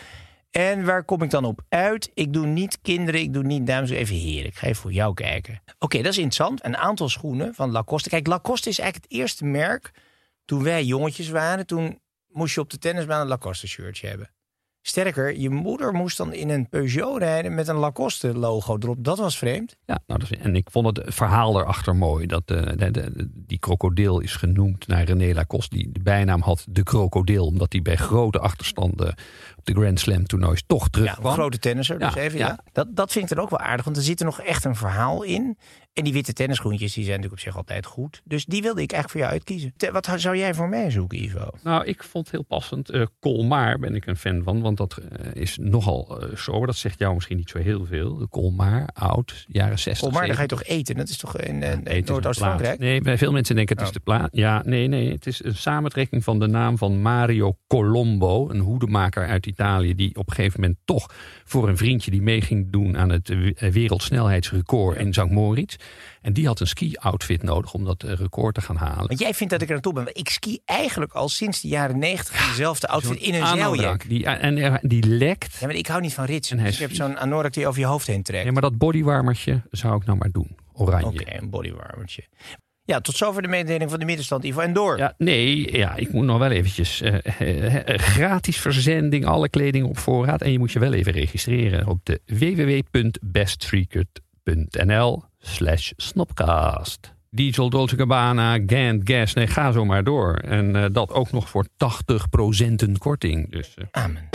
En 0.57 0.85
waar 0.85 1.05
kom 1.05 1.23
ik 1.23 1.31
dan 1.31 1.45
op 1.45 1.61
uit? 1.69 2.11
Ik 2.15 2.33
doe 2.33 2.47
niet 2.47 2.79
kinderen, 2.83 3.21
ik 3.21 3.33
doe 3.33 3.43
niet 3.43 3.67
dames, 3.67 3.91
even 3.91 4.15
heren. 4.15 4.47
Ik 4.47 4.55
ga 4.55 4.67
even 4.67 4.83
voor 4.83 4.93
jou 4.93 5.15
kijken. 5.15 5.63
Oké, 5.79 5.97
dat 5.97 6.13
is 6.13 6.19
interessant. 6.19 6.65
Een 6.65 6.77
aantal 6.77 7.09
schoenen 7.09 7.55
van 7.55 7.71
Lacoste. 7.71 8.09
Kijk, 8.09 8.27
Lacoste 8.27 8.69
is 8.69 8.79
eigenlijk 8.79 9.13
het 9.13 9.21
eerste 9.21 9.45
merk. 9.45 9.91
Toen 10.45 10.63
wij 10.63 10.85
jongetjes 10.85 11.29
waren, 11.29 11.67
toen 11.67 12.01
moest 12.29 12.55
je 12.55 12.61
op 12.61 12.71
de 12.71 12.79
tennisbaan 12.79 13.21
een 13.21 13.27
Lacoste 13.27 13.69
shirtje 13.69 14.07
hebben. 14.07 14.31
Sterker, 14.87 15.39
je 15.39 15.51
moeder 15.51 15.93
moest 15.93 16.17
dan 16.17 16.33
in 16.33 16.49
een 16.49 16.69
Peugeot 16.69 17.19
rijden 17.19 17.55
met 17.55 17.69
een 17.69 17.77
Lacoste 17.77 18.35
logo 18.39 18.77
erop. 18.81 19.05
Dat 19.05 19.19
was 19.19 19.39
vreemd. 19.39 19.77
Ja, 19.87 19.99
nou, 20.07 20.21
dat 20.21 20.31
is, 20.31 20.39
en 20.39 20.57
ik 20.57 20.69
vond 20.71 20.97
het 20.97 21.15
verhaal 21.15 21.61
erachter 21.61 21.97
mooi. 21.97 22.27
Dat 22.27 22.43
eh, 22.47 22.63
de, 22.63 22.77
de, 22.77 22.91
de- 22.91 23.29
die 23.35 23.59
krokodil 23.59 24.21
is 24.21 24.37
genoemd 24.37 24.87
naar 24.87 25.05
René 25.05 25.35
Lacoste. 25.35 25.77
Die 25.77 25.93
de 25.93 26.01
bijnaam 26.03 26.41
had 26.41 26.65
de 26.69 26.83
krokodil. 26.83 27.47
Omdat 27.47 27.73
hij 27.73 27.83
bij 27.83 27.97
grote 27.97 28.39
achterstanden 28.39 29.09
op 29.57 29.65
de 29.65 29.73
Grand 29.75 30.01
Slam 30.01 30.27
toernoois 30.27 30.63
toch 30.67 30.83
Ja, 30.83 30.89
terugkwam. 30.91 31.27
een 31.27 31.33
grote 31.33 31.59
tennisser. 31.59 31.99
Dus 31.99 32.15
Ja, 32.15 32.21
even, 32.21 32.39
ja. 32.39 32.47
ja. 32.47 32.59
Dat, 32.73 32.87
dat 32.97 33.13
vind 33.13 33.31
ik 33.31 33.37
dan 33.37 33.45
ook 33.45 33.51
wel 33.51 33.59
aardig, 33.61 33.85
want 33.85 33.97
er 33.97 34.03
zit 34.03 34.19
er 34.21 34.27
nog 34.27 34.41
echt 34.41 34.65
een 34.65 34.77
verhaal 34.77 35.23
in. 35.23 35.59
En 35.95 36.05
die 36.05 36.13
witte 36.13 36.33
tennisschoentjes 36.33 36.93
die 36.93 37.05
zijn 37.05 37.17
natuurlijk 37.17 37.43
op 37.43 37.47
zich 37.49 37.57
altijd 37.57 37.87
goed. 37.87 38.23
Dus 38.25 38.45
die 38.45 38.63
wilde 38.63 38.83
ik 38.83 38.93
eigenlijk 38.93 39.11
voor 39.11 39.21
jou 39.21 39.33
uitkiezen. 39.33 39.73
Te- 39.77 39.93
Wat 39.93 40.13
zou 40.17 40.37
jij 40.37 40.55
voor 40.55 40.69
mij 40.69 40.91
zoeken, 40.91 41.23
Ivo? 41.23 41.51
Nou, 41.63 41.85
ik 41.85 42.03
vond 42.03 42.25
het 42.25 42.35
heel 42.35 42.43
passend. 42.45 42.91
Eh 42.91 43.03
Colmar 43.21 43.79
ben 43.79 43.95
ik 43.95 44.07
een 44.07 44.17
fan 44.17 44.43
van, 44.43 44.61
want 44.61 44.77
dat 44.77 44.97
eh, 44.97 45.43
is 45.43 45.59
nogal 45.61 46.21
eh 46.23 46.37
sober. 46.37 46.67
Dat 46.67 46.77
zegt 46.77 46.99
jou 46.99 47.15
misschien 47.15 47.37
niet 47.37 47.49
zo 47.51 47.59
heel 47.59 47.85
veel. 47.87 48.27
Colmar, 48.31 48.89
oud, 48.95 49.45
jaren 49.49 49.79
60. 49.79 50.03
Kom 50.05 50.13
maar, 50.19 50.27
dan 50.27 50.37
ga 50.37 50.43
je 50.43 50.49
70. 50.49 50.59
toch 50.69 50.77
eten? 50.79 50.97
Dat 50.97 51.09
is 51.09 51.17
toch 51.17 51.39
in, 51.41 51.63
is 51.63 51.75
een 51.85 52.03
Noordoost-Frankrijk? 52.07 52.79
Nee, 52.79 53.01
bij 53.01 53.19
veel 53.19 53.33
mensen 53.33 53.55
denken 53.57 53.75
het 53.77 53.85
is 53.85 53.91
Oh. 53.91 53.97
de 53.97 54.03
plaat. 54.05 54.29
Ja, 54.33 54.63
nee, 54.65 54.89
nee. 54.89 55.11
Het 55.13 55.27
is 55.27 55.45
een 55.45 55.57
samentrekking 55.57 56.25
van 56.25 56.39
de 56.39 56.47
naam 56.47 56.79
van 56.79 57.03
Mario 57.03 57.57
Colombo. 57.67 58.51
Een 58.51 58.59
hoedemaker 58.61 59.27
uit 59.27 59.47
Italië. 59.47 59.95
Die 59.95 60.17
op 60.17 60.29
een 60.29 60.35
gegeven 60.35 60.61
moment 60.61 60.79
toch 60.85 61.15
voor 61.45 61.69
een 61.69 61.77
vriendje 61.77 62.11
die 62.11 62.23
mee 62.23 62.41
ging 62.41 62.71
doen 62.73 62.97
aan 62.99 63.09
het 63.11 63.29
wereldsnelheidsrecord 63.59 64.99
in 64.99 65.13
St. 65.13 65.31
Moritz. 65.31 65.77
En 66.23 66.33
die 66.33 66.47
had 66.47 66.61
een 66.61 66.67
ski-outfit 66.67 67.43
nodig 67.43 67.75
om 67.75 67.85
dat 67.85 68.03
eh, 68.03 68.13
record 68.13 68.55
te 68.55 68.61
gaan 68.61 68.77
halen. 68.77 69.07
Want 69.07 69.19
jij 69.21 69.35
vindt 69.35 69.53
dat 69.53 69.63
ik 69.63 69.69
er 69.69 69.73
naartoe 69.75 69.93
ben. 69.93 70.05
Maar 70.05 70.15
ik 70.15 70.29
ski 70.29 70.59
eigenlijk 70.65 71.13
al 71.13 71.29
sinds 71.29 71.61
de 71.61 71.69
jaren 71.69 71.99
negentig 71.99 72.49
dezelfde 72.49 72.87
outfit 72.89 73.19
in 73.19 73.35
een 73.35 73.47
zeiljak. 73.47 74.09
Die, 74.09 74.27
en 74.27 74.59
eh, 74.59 74.75
die 74.81 75.07
lekt. 75.07 75.57
Ja, 75.61 75.67
maar 75.67 75.77
ik 75.77 75.87
hou 75.87 76.01
niet 76.01 76.15
van 76.15 76.25
rits. 76.25 76.51
En 76.51 76.59
hij 76.59 76.67
Dus 76.67 76.79
hebt 76.79 76.91
vies. 76.91 76.99
zo'n 76.99 77.19
anorak 77.19 77.53
die 77.53 77.67
over 77.67 77.81
je 77.81 77.87
hoofd 77.87 78.07
heen 78.07 78.23
trekt. 78.23 78.45
Ja, 78.45 78.53
maar 78.53 78.63
dat 78.63 78.79
bodywarmertje 78.79 79.63
zou 79.71 79.97
ik 79.97 80.05
nou 80.07 80.19
maar 80.19 80.31
doen. 80.31 80.57
Oranje. 80.73 81.07
Oké, 81.07 81.37
een 81.39 81.51
bodywarmertje. 81.51 82.23
Ja, 82.87 83.01
tot 83.01 83.17
zover 83.17 83.43
de 83.43 83.49
mededeling 83.49 83.91
van 83.91 83.99
de 83.99 84.05
middenstand, 84.05 84.45
Ivo. 84.45 84.61
En 84.61 84.73
door. 84.73 84.99
Ja, 84.99 85.15
nee, 85.19 85.77
ja, 85.77 85.97
ik 85.97 86.13
moet 86.13 86.25
nog 86.25 86.39
wel 86.39 86.51
eventjes. 86.51 87.01
eh, 87.01 87.15
eh, 87.41 87.89
eh, 87.89 87.99
gratis 87.99 88.57
verzending, 88.57 89.27
alle 89.27 89.49
kleding 89.49 89.87
op 89.87 89.99
voorraad. 89.99 90.43
En 90.43 90.53
je 90.53 90.59
moet 90.59 90.73
je 90.73 90.79
wel 90.79 90.93
even 90.93 91.13
registreren 91.13 91.87
op 91.87 92.01
de 92.03 92.21
www.beststreaker.nl 94.45 95.25
slash 95.39 95.93
snopcast. 95.97 97.13
Diesel, 97.31 97.71
Dolce 97.71 97.97
Gabbana, 97.97 98.59
Gant, 98.67 99.01
Gas, 99.11 99.33
nee, 99.35 99.47
ga 99.47 99.73
zo 99.73 99.85
maar 99.85 100.05
door. 100.05 100.35
En 100.35 100.77
eh, 100.77 100.85
dat 100.93 101.11
ook 101.13 101.33
nog 101.33 101.49
voor 101.49 101.67
80% 101.67 102.93
korting. 102.99 103.51
Dus 103.51 103.75
eh, 103.75 103.85
Amen. 103.91 104.29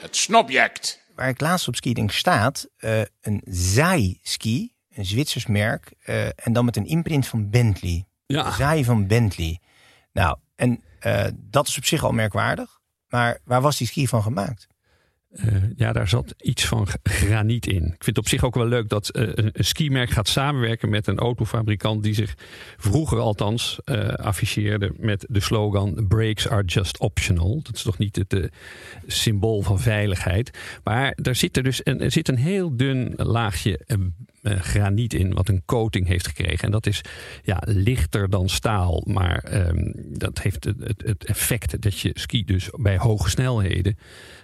Het 0.00 0.16
snobject. 0.16 1.02
waar 1.14 1.28
ik 1.28 1.40
laatst 1.40 1.68
op 1.68 1.76
skieding 1.76 2.12
staat, 2.12 2.68
eh, 2.76 3.00
een 3.20 3.42
Zai 3.44 4.18
ski, 4.22 4.72
een 4.94 5.04
Zwitsers 5.04 5.46
merk, 5.46 5.92
eh, 6.04 6.26
en 6.26 6.52
dan 6.52 6.64
met 6.64 6.76
een 6.76 6.86
imprint 6.86 7.26
van 7.26 7.50
Bentley. 7.50 8.04
ja, 8.26 8.50
Zai 8.50 8.84
van 8.84 9.06
Bentley. 9.06 9.60
Nou, 10.12 10.36
en 10.56 10.82
eh, 10.98 11.24
dat 11.34 11.68
is 11.68 11.76
op 11.76 11.84
zich 11.84 12.04
al 12.04 12.12
merkwaardig. 12.12 12.78
Maar 13.08 13.38
waar 13.44 13.60
was 13.60 13.76
die 13.78 13.86
ski 13.86 14.08
van 14.08 14.22
gemaakt? 14.22 14.66
Eh, 15.34 15.54
ja, 15.76 15.92
daar 15.92 16.08
zat 16.08 16.34
iets 16.40 16.64
van 16.64 16.86
graniet 17.02 17.66
in. 17.66 17.84
Ik 17.84 18.04
vind 18.04 18.06
het 18.06 18.18
op 18.18 18.28
zich 18.28 18.44
ook 18.44 18.54
wel 18.54 18.66
leuk 18.66 18.88
dat 18.88 19.08
eh, 19.08 19.22
een, 19.22 19.50
een 19.52 19.64
skimerk 19.64 20.10
gaat 20.10 20.28
samenwerken 20.28 20.88
met 20.88 21.06
een 21.06 21.18
autofabrikant 21.18 22.02
die 22.02 22.14
zich 22.14 22.34
vroeger 22.76 23.18
althans 23.18 23.78
eh, 23.84 24.08
afficheerde 24.08 24.92
met 24.98 25.26
de 25.28 25.40
slogan 25.40 26.06
Brakes 26.08 26.48
are 26.48 26.64
just 26.64 26.98
optional. 26.98 27.60
Dat 27.62 27.74
is 27.74 27.82
toch 27.82 27.98
niet 27.98 28.16
het 28.16 28.50
symbool 29.06 29.62
van 29.62 29.80
veiligheid. 29.80 30.58
Maar 30.84 31.12
daar 31.16 31.36
zit 31.36 31.56
er 31.56 31.62
dus 31.62 31.80
een, 31.84 32.00
er 32.00 32.12
zit 32.12 32.28
een 32.28 32.36
heel 32.36 32.76
dun 32.76 33.12
laagje 33.16 33.80
graniet 34.42 35.14
in, 35.14 35.34
wat 35.34 35.48
een 35.48 35.62
coating 35.64 36.06
heeft 36.06 36.26
gekregen. 36.26 36.64
En 36.64 36.70
dat 36.70 36.86
is 36.86 37.00
ja, 37.42 37.62
lichter 37.64 38.30
dan 38.30 38.48
staal. 38.48 39.02
Maar 39.06 39.38
ehm, 39.38 39.92
dat 39.94 40.42
heeft 40.42 40.64
het, 40.64 40.76
het, 40.96 41.24
effect 41.24 41.82
dat 41.82 41.98
je 41.98 42.10
ski 42.14 42.44
dus 42.44 42.70
bij 42.72 42.96
hoge 42.96 43.30
snelheden 43.30 43.96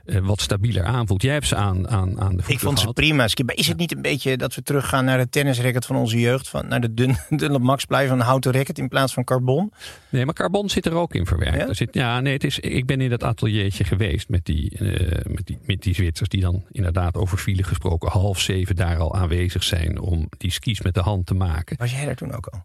wat 0.04 0.40
stabieler 0.40 0.84
aanvoelt. 0.84 1.22
Jij 1.22 1.32
hebt 1.32 1.46
ze 1.46 1.56
aan, 1.56 1.88
aan, 1.88 2.20
aan 2.20 2.36
de 2.36 2.36
voeten 2.36 2.54
Ik 2.54 2.60
vond 2.60 2.80
ze 2.80 2.92
prima. 2.92 3.28
is 3.46 3.68
het 3.68 3.76
niet 3.76 3.94
een 3.94 4.02
beetje 4.02 4.36
dat 4.36 4.54
we 4.54 4.62
teruggaan 4.62 5.04
naar 5.04 5.18
het 5.18 5.32
tennisracket 5.32 5.86
van 5.86 5.96
onze 5.96 6.20
jeugd? 6.20 6.48
Van, 6.48 6.68
naar 6.68 6.80
de 6.80 6.94
dun, 6.94 7.16
dunne 7.30 7.58
Max 7.58 7.84
van 7.88 7.98
een 7.98 8.20
houten 8.20 8.52
racket 8.52 8.78
in 8.78 8.88
plaats 8.88 9.12
van 9.12 9.24
carbon? 9.24 9.72
Nee, 10.08 10.24
maar 10.24 10.34
carbon 10.34 10.68
zit 10.68 10.86
er 10.86 10.94
ook 10.94 11.14
in 11.14 11.26
verwerkt. 11.26 11.56
Ja? 11.56 11.68
Er 11.68 11.74
zit, 11.74 11.94
ja, 11.94 12.20
nee, 12.20 12.32
het 12.32 12.44
is, 12.44 12.58
ik 12.58 12.86
ben 12.86 13.00
in 13.00 13.10
dat 13.10 13.24
ateliertje 13.24 13.84
geweest 13.84 14.28
met 14.28 14.44
die, 14.44 14.78
eh, 14.78 15.32
met, 15.32 15.46
die, 15.46 15.58
met 15.62 15.82
die 15.82 15.94
Zwitsers 15.94 16.28
die 16.28 16.40
dan 16.40 16.64
inderdaad 16.70 17.14
over 17.14 17.38
file 17.38 17.62
gesproken 17.62 18.10
half 18.10 18.40
zeven 18.40 18.76
daar 18.76 18.98
al 18.98 19.14
aanwezig 19.14 19.62
zijn 19.62 20.00
om 20.00 20.28
die 20.38 20.50
skis 20.50 20.80
met 20.80 20.94
de 20.94 21.00
hand 21.00 21.26
te 21.26 21.34
maken. 21.34 21.76
Was 21.78 21.92
jij 21.92 22.04
daar 22.04 22.14
toen 22.14 22.32
ook 22.32 22.46
al? 22.46 22.64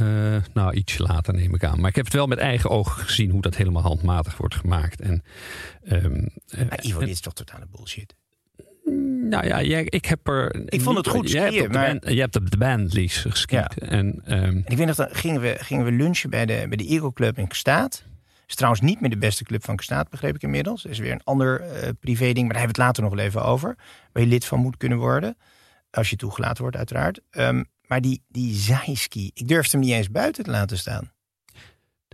Eh, 0.00 0.36
nou, 0.54 0.74
iets 0.74 0.98
later 0.98 1.34
neem 1.34 1.54
ik 1.54 1.64
aan. 1.64 1.80
Maar 1.80 1.88
ik 1.90 1.96
heb 1.96 2.04
het 2.04 2.14
wel 2.14 2.26
met 2.26 2.38
eigen 2.38 2.70
ogen 2.70 3.02
gezien 3.02 3.30
hoe 3.30 3.42
dat 3.42 3.54
helemaal 3.56 3.82
handmatig 3.82 4.36
wordt 4.36 4.54
gemaakt. 4.54 5.00
En, 5.00 5.22
ehm, 5.84 6.26
eh, 6.48 6.68
Maar 6.68 6.84
Ivo, 6.84 6.98
dit 7.00 7.08
is 7.08 7.20
toch 7.20 7.32
totale 7.32 7.66
bullshit? 7.76 8.14
nou 9.30 9.46
ja, 9.46 9.62
jij, 9.62 9.84
ik 9.84 10.04
heb 10.04 10.28
er. 10.28 10.64
Ik 10.68 10.80
vond 10.80 10.96
het 10.96 11.08
goed 11.08 11.28
skiën, 11.30 11.62
de, 11.62 11.68
maar- 11.68 11.86
band, 11.86 12.08
je 12.14 12.20
hebt 12.20 12.36
op 12.36 12.50
de 12.50 12.56
Bandleys 12.56 13.16
geskiet. 13.16 13.50
Ja. 13.50 13.70
En, 13.88 14.20
ehm, 14.24 14.42
En 14.42 14.62
ik 14.66 14.76
weet 14.76 14.86
nog, 14.86 14.96
dan 14.96 15.08
gingen 15.10 15.40
we, 15.40 15.56
gingen 15.58 15.84
we 15.84 15.92
lunchen 15.92 16.30
bij 16.30 16.46
de, 16.46 16.64
bij 16.68 16.76
de 16.76 16.86
Eagle 16.86 17.12
Club 17.12 17.38
in 17.38 17.46
Kstaat. 17.48 18.04
is 18.46 18.54
trouwens 18.54 18.82
niet 18.82 19.00
meer 19.00 19.10
de 19.10 19.18
beste 19.18 19.44
club 19.44 19.64
van 19.64 19.76
Kstaat, 19.76 20.10
begreep 20.10 20.34
ik 20.34 20.42
inmiddels. 20.42 20.84
Is 20.84 20.98
weer 20.98 21.12
een 21.12 21.24
ander 21.24 21.60
eh 21.60 21.88
privé 22.00 22.24
ding, 22.32 22.46
maar 22.46 22.48
daar 22.54 22.62
hebben 22.62 22.76
we 22.76 22.82
het 22.82 22.96
later 22.96 23.02
nog 23.02 23.14
wel 23.14 23.24
even 23.24 23.44
over. 23.44 23.76
Waar 24.12 24.22
je 24.22 24.28
lid 24.28 24.44
van 24.44 24.60
moet 24.60 24.76
kunnen 24.76 24.98
worden. 24.98 25.36
Als 25.90 26.10
je 26.10 26.16
toegelaten 26.16 26.62
wordt, 26.62 26.76
uiteraard. 26.76 27.20
Ehm, 27.30 27.62
maar 27.86 28.00
die, 28.00 28.22
die 28.28 28.54
zijski, 28.54 29.30
ik 29.34 29.48
durfde 29.48 29.70
hem 29.76 29.86
niet 29.86 29.94
eens 29.94 30.10
buiten 30.10 30.44
te 30.44 30.50
laten 30.50 30.78
staan. 30.78 31.12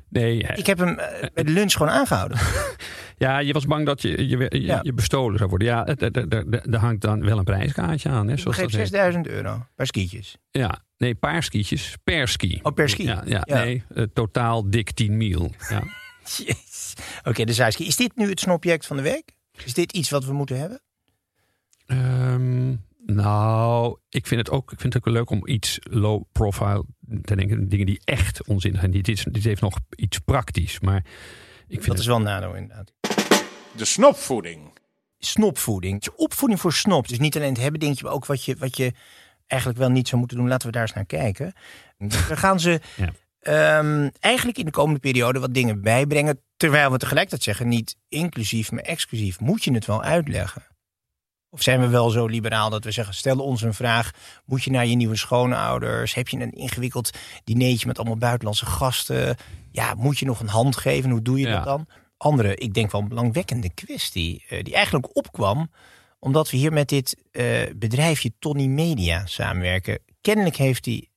nee, 0.09 0.38
Ik 0.42 0.66
heb 0.66 0.78
hem 0.78 0.98
eh, 0.98 1.28
bij 1.35 1.44
de 1.44 1.50
lunch 1.50 1.72
gewoon 1.72 1.92
aangehouden. 1.92 2.38
ja, 3.18 3.38
je 3.38 3.52
was 3.52 3.66
bang 3.66 3.87
dat 3.87 4.02
je, 4.02 4.28
je, 4.28 4.37
je, 4.48 4.61
Ja. 4.62 4.78
je 4.83 4.92
bestolen 4.92 5.38
zou 5.38 5.50
worden. 5.50 5.68
Ja, 5.68 5.87
er 6.70 6.76
hangt 6.78 7.00
dan 7.00 7.24
wel 7.24 7.38
een 7.38 7.44
prijskaartje 7.44 8.09
aan. 8.09 8.28
Hè, 8.28 8.37
zoals 8.37 8.56
heet. 8.56 8.70
6000 8.70 9.26
euro 9.28 9.66
per 9.74 9.87
skietjes. 9.87 10.37
Ja, 10.50 10.83
nee, 10.96 11.14
paar 11.14 11.42
skietjes 11.42 11.96
per 12.04 12.28
ski. 12.28 12.59
Oh, 12.62 12.72
per 12.74 12.88
ski. 12.88 13.02
Ja, 13.04 13.22
ja, 13.26 13.40
Ja. 13.44 13.62
nee, 13.64 13.83
eh, 13.94 14.04
totaal 14.12 14.70
dik 14.70 14.90
10 14.92 15.16
mil. 15.16 15.50
Ja. 15.68 15.83
Jeez. 16.37 16.92
Oké, 17.24 17.44
de 17.44 17.52
zijski. 17.52 17.87
Is 17.87 17.96
dit 17.96 18.16
nu 18.16 18.28
het 18.28 18.40
snobject 18.40 18.87
van 18.87 18.96
de 18.96 19.02
week? 19.02 19.33
Is 19.64 19.74
dit 19.74 19.92
iets 19.92 20.11
wat 20.11 20.24
we 20.24 20.33
moeten 20.33 20.59
hebben? 20.59 20.80
Ehm, 21.87 22.74
nou, 23.06 23.98
ik 24.08 24.26
vind 24.26 24.40
het 24.40 24.50
ook, 24.50 24.72
ik 24.72 24.80
vind 24.80 24.92
het 24.94 24.96
ook 24.96 25.04
wel 25.12 25.14
leuk 25.22 25.30
om 25.30 25.46
iets 25.48 25.78
low 25.80 26.22
profile 26.32 26.84
te 27.22 27.36
denken. 27.36 27.68
Dingen 27.68 27.86
die 27.86 28.00
echt 28.04 28.46
onzin 28.46 28.76
zijn. 28.76 28.90
Dit, 28.90 29.08
is, 29.08 29.24
dit 29.30 29.44
heeft 29.44 29.60
nog 29.60 29.78
iets 29.96 30.18
praktisch. 30.18 30.80
Maar 30.80 30.96
ik 30.96 31.04
vind 31.68 31.80
Dat 31.84 31.88
het, 31.88 31.98
is 31.98 32.06
wel 32.06 32.16
een 32.16 32.22
nadeel 32.22 32.54
inderdaad. 32.54 32.92
De 33.76 33.84
snopvoeding. 33.84 34.78
Snopvoeding. 35.18 36.08
Opvoeding 36.16 36.60
voor 36.60 36.72
snop. 36.72 37.08
Dus 37.08 37.18
niet 37.18 37.36
alleen 37.36 37.52
het 37.52 37.60
hebben 37.60 37.80
dingetje, 37.80 38.04
maar 38.04 38.12
ook 38.12 38.26
wat 38.26 38.44
je, 38.44 38.56
wat 38.56 38.76
je 38.76 38.92
eigenlijk 39.46 39.80
wel 39.80 39.90
niet 39.90 40.06
zou 40.08 40.18
moeten 40.20 40.38
doen. 40.38 40.48
Laten 40.48 40.66
we 40.66 40.72
daar 40.72 40.82
eens 40.82 40.92
naar 40.92 41.04
kijken. 41.06 41.52
Dan 41.98 42.10
gaan 42.12 42.60
ze 42.60 42.80
Ja. 42.96 43.12
ehm, 43.40 44.08
eigenlijk 44.20 44.58
in 44.58 44.64
de 44.64 44.70
komende 44.70 45.00
periode 45.00 45.38
wat 45.38 45.54
dingen 45.54 45.80
bijbrengen. 45.82 46.40
Terwijl 46.56 46.90
we 46.90 46.98
tegelijkertijd 46.98 47.42
zeggen, 47.42 47.68
niet 47.68 47.96
inclusief, 48.08 48.70
maar 48.72 48.82
exclusief. 48.82 49.40
Moet 49.40 49.64
je 49.64 49.72
het 49.72 49.86
wel 49.86 50.02
uitleggen? 50.02 50.62
Of 51.50 51.62
zijn 51.62 51.80
we 51.80 51.88
wel 51.88 52.10
zo 52.10 52.26
liberaal 52.26 52.70
dat 52.70 52.84
we 52.84 52.90
zeggen, 52.90 53.14
stel 53.14 53.38
ons 53.38 53.62
een 53.62 53.74
vraag. 53.74 54.10
Moet 54.44 54.62
je 54.64 54.70
naar 54.70 54.86
je 54.86 54.96
nieuwe 54.96 55.16
schoonouders? 55.16 56.14
Heb 56.14 56.28
je 56.28 56.40
een 56.40 56.52
ingewikkeld 56.52 57.10
dineetje 57.44 57.86
met 57.86 57.98
allemaal 57.98 58.16
buitenlandse 58.16 58.66
gasten? 58.66 59.36
Ja, 59.70 59.94
moet 59.94 60.18
je 60.18 60.24
nog 60.26 60.40
een 60.40 60.48
hand 60.48 60.76
geven? 60.76 61.10
Hoe 61.10 61.22
doe 61.22 61.38
je 61.40 61.46
Ja. 61.48 61.54
dat 61.54 61.64
dan? 61.64 61.86
Andere, 62.16 62.54
ik 62.54 62.74
denk 62.74 62.90
wel 62.92 63.00
een 63.00 63.08
belangwekkende 63.08 63.70
kwestie. 63.74 64.44
eh, 64.48 64.62
die 64.64 64.74
eigenlijk 64.74 65.16
opkwam 65.16 65.70
omdat 66.18 66.50
we 66.50 66.56
hier 66.56 66.72
met 66.72 66.88
dit 66.88 67.16
eh, 67.32 67.46
bedrijfje 67.76 68.32
Tony 68.38 68.66
Media 68.66 69.26
samenwerken. 69.26 69.98
Kennelijk 70.20 70.56
heeft 70.56 70.84
die 70.84 71.10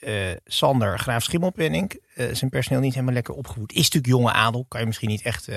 eh, 0.00 0.14
Sander 0.44 0.98
Graaf 0.98 1.22
Schimmelpenning 1.22 2.02
eh, 2.14 2.34
zijn 2.34 2.50
personeel 2.50 2.80
niet 2.80 2.94
helemaal 2.94 3.14
lekker 3.14 3.34
opgevoed. 3.34 3.72
Is 3.72 3.76
natuurlijk 3.90 4.06
jonge 4.06 4.32
adel, 4.32 4.64
kan 4.68 4.80
je 4.80 4.86
misschien 4.86 5.08
niet 5.08 5.22
echt 5.22 5.48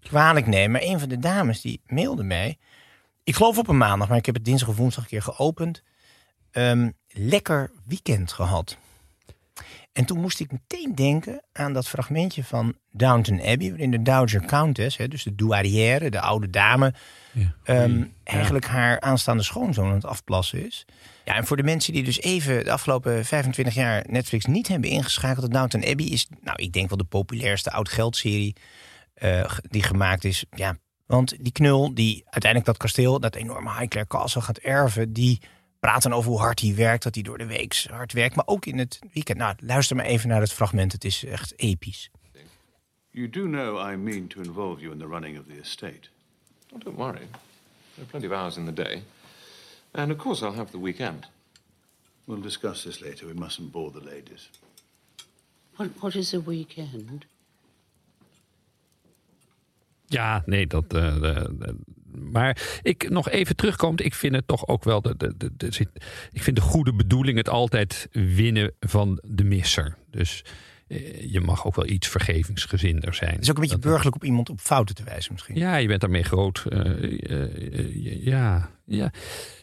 kwalijk 0.00 0.46
nemen. 0.46 0.70
Maar 0.70 0.82
een 0.82 0.98
van 1.00 1.08
de 1.08 1.18
dames 1.18 1.60
die 1.60 1.80
mailde 1.86 2.22
mij. 2.22 2.58
Ik 3.24 3.34
geloof 3.34 3.58
op 3.58 3.68
een 3.68 3.76
maandag, 3.76 4.08
maar 4.08 4.16
ik 4.18 4.26
heb 4.26 4.34
het 4.34 4.44
dinsdag 4.44 4.68
of 4.68 4.76
woensdag 4.76 5.02
een 5.04 5.08
keer 5.10 5.22
geopend. 5.22 5.82
Ehm, 6.50 6.90
lekker 7.08 7.70
weekend 7.86 8.32
gehad. 8.32 8.76
En 9.92 10.04
toen 10.04 10.20
moest 10.20 10.40
ik 10.40 10.52
meteen 10.52 10.94
denken 10.94 11.42
aan 11.52 11.72
dat 11.72 11.88
fragmentje 11.88 12.44
van 12.44 12.74
Downton 12.90 13.40
Abbey, 13.42 13.68
waarin 13.68 13.90
de 13.90 14.02
Dowager 14.02 14.44
Countess, 14.44 14.96
hè, 14.96 15.08
dus 15.08 15.22
de 15.22 15.34
douarière, 15.34 16.10
de 16.10 16.20
oude 16.20 16.50
dame, 16.50 16.94
Ja. 17.32 17.54
ehm, 17.64 18.04
eigenlijk 18.24 18.66
haar 18.66 19.00
aanstaande 19.00 19.42
schoonzoon 19.42 19.88
aan 19.88 19.94
het 19.94 20.04
afplassen 20.04 20.66
is. 20.66 20.84
Ja, 21.24 21.34
en 21.34 21.46
voor 21.46 21.56
de 21.56 21.62
mensen 21.62 21.92
die 21.92 22.02
dus 22.04 22.20
even 22.20 22.64
de 22.64 22.70
afgelopen 22.72 23.24
25 23.24 23.74
jaar 23.74 24.04
Netflix 24.08 24.44
niet 24.44 24.68
hebben 24.68 24.90
ingeschakeld, 24.90 25.52
Downton 25.52 25.84
Abbey 25.86 26.06
is, 26.06 26.26
nou, 26.40 26.62
ik 26.62 26.72
denk 26.72 26.88
wel 26.88 26.98
de 26.98 27.04
populairste 27.04 27.70
oud-geldserie 27.72 28.56
g- 29.20 29.60
die 29.62 29.82
gemaakt 29.82 30.24
is. 30.24 30.44
Ja, 30.50 30.76
want 31.12 31.34
die 31.40 31.52
knul 31.52 31.94
die 31.94 32.22
uiteindelijk 32.24 32.64
dat 32.64 32.76
kasteel, 32.76 33.20
dat 33.20 33.34
enorme 33.34 33.72
Highclere 33.72 34.06
Castle 34.06 34.40
gaat 34.40 34.58
erven, 34.58 35.12
die 35.12 35.40
praat 35.80 36.02
dan 36.02 36.12
over 36.12 36.30
hoe 36.30 36.40
hard 36.40 36.60
hij 36.60 36.74
werkt, 36.74 37.02
dat 37.02 37.14
hij 37.14 37.22
door 37.22 37.38
de 37.38 37.46
week 37.46 37.84
hard 37.90 38.12
werkt, 38.12 38.36
maar 38.36 38.46
ook 38.46 38.66
in 38.66 38.78
het 38.78 38.98
weekend. 39.12 39.38
Nou, 39.38 39.54
luister 39.58 39.96
maar 39.96 40.04
even 40.04 40.28
naar 40.28 40.40
het 40.40 40.52
fragment. 40.52 40.92
Het 40.92 41.04
is 41.04 41.24
echt 41.24 41.58
episch. 41.58 42.10
You 43.10 43.30
do 43.30 43.42
know 43.42 43.90
I 43.92 43.96
mean 43.96 44.26
to 44.26 44.40
involve 44.40 44.80
you 44.80 44.92
in 44.92 44.98
the 44.98 45.06
running 45.06 45.38
of 45.38 45.44
the 45.46 45.60
estate. 45.60 46.08
Oh, 46.72 46.80
don't 46.80 46.96
worry. 46.96 47.26
There 47.94 48.02
are 48.02 48.10
plenty 48.10 48.26
of 48.26 48.32
hours 48.32 48.56
in 48.56 48.64
the 48.64 48.72
day. 48.72 49.02
And 49.90 50.10
of 50.10 50.16
course, 50.16 50.44
I'll 50.44 50.54
have 50.54 50.70
the 50.70 50.80
weekend. 50.80 51.28
We'll 52.24 52.42
discuss 52.42 52.82
this 52.82 53.00
later. 53.00 53.26
We 53.26 53.34
mustn't 53.34 53.72
bore 53.72 53.90
the 53.90 54.04
ladies. 54.04 54.48
What, 55.76 55.88
what 56.00 56.14
is 56.14 56.34
a 56.34 56.40
weekend? 56.40 57.26
Ja, 60.12 60.42
nee, 60.46 60.66
dat. 60.66 60.94
eh, 60.94 61.14
de- 61.20 61.76
maar 62.30 62.78
ik 62.82 63.10
nog 63.10 63.28
even 63.30 63.56
terugkomend, 63.56 64.04
ik 64.04 64.14
vind 64.14 64.34
het 64.34 64.46
toch 64.46 64.66
ook 64.68 64.84
wel. 64.84 65.02
De, 65.02 65.14
de, 65.16 65.34
de, 65.56 65.86
ik 66.32 66.42
vind 66.42 66.56
de 66.56 66.62
goede 66.62 66.94
bedoeling 66.94 67.36
het 67.38 67.48
altijd 67.48 68.08
winnen 68.12 68.72
van 68.80 69.20
de 69.26 69.44
misser. 69.44 69.96
Dus 70.10 70.44
eh, 70.88 71.32
je 71.32 71.40
mag 71.40 71.66
ook 71.66 71.74
wel 71.74 71.86
iets 71.88 72.08
vergevingsgezinder 72.08 73.14
zijn. 73.14 73.32
Het 73.32 73.42
is 73.42 73.50
ook 73.50 73.56
een 73.56 73.62
beetje 73.62 73.78
burgerlijk 73.78 74.16
op 74.16 74.24
iemand 74.24 74.50
op 74.50 74.60
fouten 74.60 74.94
te 74.94 75.04
wijzen 75.04 75.32
misschien. 75.32 75.56
Ja, 75.56 75.76
je 75.76 75.86
bent 75.88 76.00
daarmee 76.00 76.22
groot. 76.22 76.64
eh, 76.68 78.24
ja, 78.24 78.70
ja. 78.84 79.10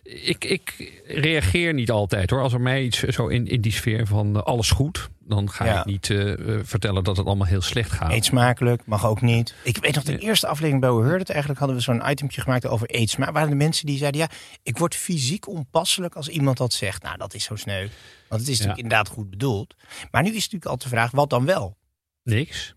Ik, 0.04 0.46
ik 0.46 0.92
reageer 1.08 1.74
niet 1.74 1.92
altijd 1.92 2.30
hoor. 2.30 2.42
Als 2.42 2.54
er 2.54 2.62
mij 2.62 2.84
iets 2.84 3.00
zo 3.00 3.28
in, 3.28 3.48
in 3.48 3.62
die 3.62 3.72
sfeer 3.72 4.08
van 4.08 4.36
eh, 4.36 4.42
alles 4.42 4.72
goed, 4.72 5.10
dan 5.20 5.50
ga 5.52 5.66
Ja. 5.66 5.80
ik 5.80 5.86
niet 5.86 6.10
eh, 6.10 6.34
eh, 6.34 6.60
vertellen 6.64 7.04
dat 7.04 7.18
het 7.18 7.26
allemaal 7.26 7.48
heel 7.48 7.62
slecht 7.62 7.92
gaat. 7.92 8.12
Eet 8.12 8.26
smakelijk, 8.26 8.86
mag 8.86 9.06
ook 9.06 9.22
niet. 9.22 9.56
Ik 9.64 9.78
weet 9.78 9.96
nog, 9.96 10.04
de 10.04 10.18
eerste 10.18 10.48
aflevering 10.48 10.82
bij 10.82 10.92
We 10.94 11.04
Heard 11.04 11.22
It, 11.22 11.30
eigenlijk 11.30 11.60
hadden 11.60 11.78
we 11.78 11.84
zo'n 11.84 12.10
itempje 12.10 12.42
gemaakt 12.42 12.66
over 12.68 12.88
eet 12.96 13.10
smaak. 13.10 13.32
Waren 13.32 13.50
de 13.50 13.56
mensen 13.56 13.86
die 13.86 13.98
zeiden, 13.98 14.22
ja, 14.22 14.30
ik 14.64 14.78
word 14.78 14.96
fysiek 14.96 15.48
onpasselijk 15.48 16.16
als 16.16 16.28
iemand 16.28 16.58
dat 16.58 16.74
zegt. 16.74 17.04
Nou, 17.04 17.18
dat 17.18 17.34
is 17.34 17.44
zo 17.44 17.56
sneu. 17.56 17.88
Want 18.28 18.42
het 18.42 18.50
is 18.50 18.58
natuurlijk 18.58 18.84
inderdaad 18.84 19.08
goed 19.08 19.30
bedoeld. 19.30 19.76
Maar 20.12 20.22
nu 20.24 20.30
is 20.30 20.36
natuurlijk 20.36 20.66
altijd 20.66 20.90
de 20.92 20.96
vraag, 20.98 21.12
wat 21.12 21.30
dan 21.30 21.46
wel? 21.46 21.78
Niks. 22.24 22.76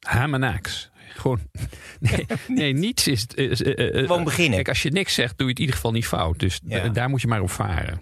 Hamanaks. 0.00 0.90
Gewoon. 1.08 1.40
Nee, 2.00 2.26
nee 2.48 2.72
niets 2.72 3.06
is. 3.08 3.26
is 3.34 3.62
eh, 3.62 3.88
eh, 3.88 4.06
Gewoon 4.06 4.24
beginnen. 4.24 4.54
Kijk, 4.54 4.68
als 4.68 4.82
je 4.82 4.90
niks 4.90 5.14
zegt, 5.14 5.38
doe 5.38 5.46
je 5.46 5.50
het 5.52 5.56
in 5.58 5.60
ieder 5.64 5.74
geval 5.76 5.92
niet 5.92 6.06
fout. 6.06 6.38
Dus 6.38 6.60
Ja. 6.64 6.88
daar 6.88 7.08
moet 7.08 7.20
je 7.20 7.26
maar 7.26 7.40
op 7.40 7.50
varen. 7.50 8.00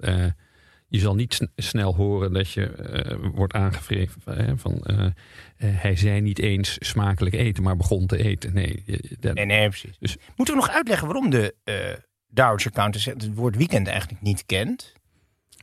Eh, 0.00 0.24
eh, 0.24 0.30
je 0.88 0.98
zal 0.98 1.14
niet 1.14 1.34
sn- 1.34 1.50
snel 1.56 1.94
horen 1.94 2.32
dat 2.32 2.50
je 2.50 2.66
eh, 2.66 3.16
wordt 3.34 3.52
aangevreven 3.52 4.22
eh, 4.24 4.52
van. 4.56 4.80
eh, 4.82 5.04
eh, 5.06 5.12
hij 5.56 5.96
zei 5.96 6.20
niet 6.20 6.38
eens 6.38 6.76
smakelijk 6.78 7.34
eten, 7.34 7.62
maar 7.62 7.76
begon 7.76 8.06
te 8.06 8.24
eten. 8.24 8.54
Nee, 8.54 8.84
dat- 9.20 9.34
Nee, 9.34 9.44
nee, 9.46 9.68
precies. 9.68 9.96
Dus- 9.98 10.16
Moeten 10.36 10.54
we 10.54 10.60
nog 10.60 10.70
uitleggen 10.70 11.06
waarom 11.06 11.30
de 11.30 11.54
eh 11.64 11.74
Dowager 12.32 12.70
Countess 12.72 13.04
het 13.04 13.34
woord 13.34 13.56
weekend 13.56 13.86
eigenlijk 13.86 14.20
niet 14.22 14.46
kent? 14.46 14.92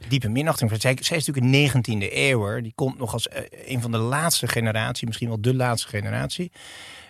Diepe 0.07 0.29
minachting. 0.29 0.69
voor- 0.69 0.79
Zij, 0.79 0.93
is 0.93 1.10
natuurlijk 1.25 1.45
een 1.45 1.51
19e 1.51 2.10
eeuwer. 2.12 2.63
Die 2.63 2.71
komt 2.75 2.97
nog 2.97 3.13
als 3.13 3.27
eh, 3.27 3.43
een 3.73 3.81
van 3.81 3.91
de 3.91 3.97
laatste 3.97 4.47
generatie, 4.47 5.07
misschien 5.07 5.27
wel 5.27 5.41
de 5.41 5.55
laatste 5.55 5.88
generatie, 5.88 6.51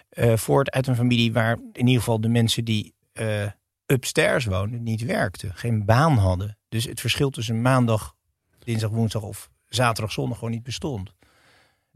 eh, 0.10 0.38
voort 0.38 0.72
uit 0.72 0.88
een 0.88 0.96
familie 0.96 1.34
waar 1.34 1.58
in 1.74 1.88
ieder 1.88 2.00
geval 2.00 2.22
de 2.22 2.28
mensen 2.30 2.66
die 2.66 2.94
eh, 3.14 3.46
upstairs 3.86 4.46
woonden 4.46 4.84
niet 4.84 5.02
werkten, 5.06 5.52
geen 5.56 5.86
baan 5.86 6.18
hadden. 6.18 6.58
Dus 6.70 6.84
het 6.86 7.00
verschil 7.00 7.30
tussen 7.30 7.62
maandag, 7.62 8.16
dinsdag, 8.60 8.90
woensdag 8.90 9.22
of 9.22 9.50
zaterdag, 9.66 10.12
zondag 10.12 10.38
gewoon 10.38 10.54
niet 10.54 10.64
bestond. 10.64 11.14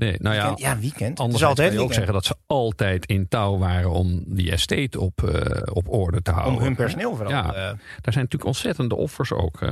Nee, 0.02 0.16
nou 0.20 0.36
ja. 0.36 0.42
Weekend- 0.48 0.60
ja, 0.60 0.78
weekend. 0.80 1.20
Anders 1.20 1.44
altijd 1.44 1.68
kan 1.68 1.78
je 1.78 1.84
ook 1.84 1.94
zeggen 1.94 2.14
dat 2.14 2.26
ze 2.26 2.36
altijd 2.48 3.06
in 3.06 3.28
touw 3.28 3.58
waren 3.58 3.92
om 3.92 4.24
die 4.28 4.52
estate 4.52 5.00
op, 5.00 5.24
eh, 5.24 5.62
op 5.74 5.90
orde 5.90 6.22
te 6.22 6.32
houden. 6.32 6.56
Om 6.58 6.64
hun 6.64 6.76
personeel 6.76 7.16
vooral. 7.16 7.32
Ja. 7.34 7.46
eh, 7.48 7.54
Daar 8.02 8.14
zijn 8.14 8.24
natuurlijk 8.24 8.46
ontzettende 8.46 8.96
offers 8.96 9.32
ook 9.32 9.62
eh, 9.62 9.70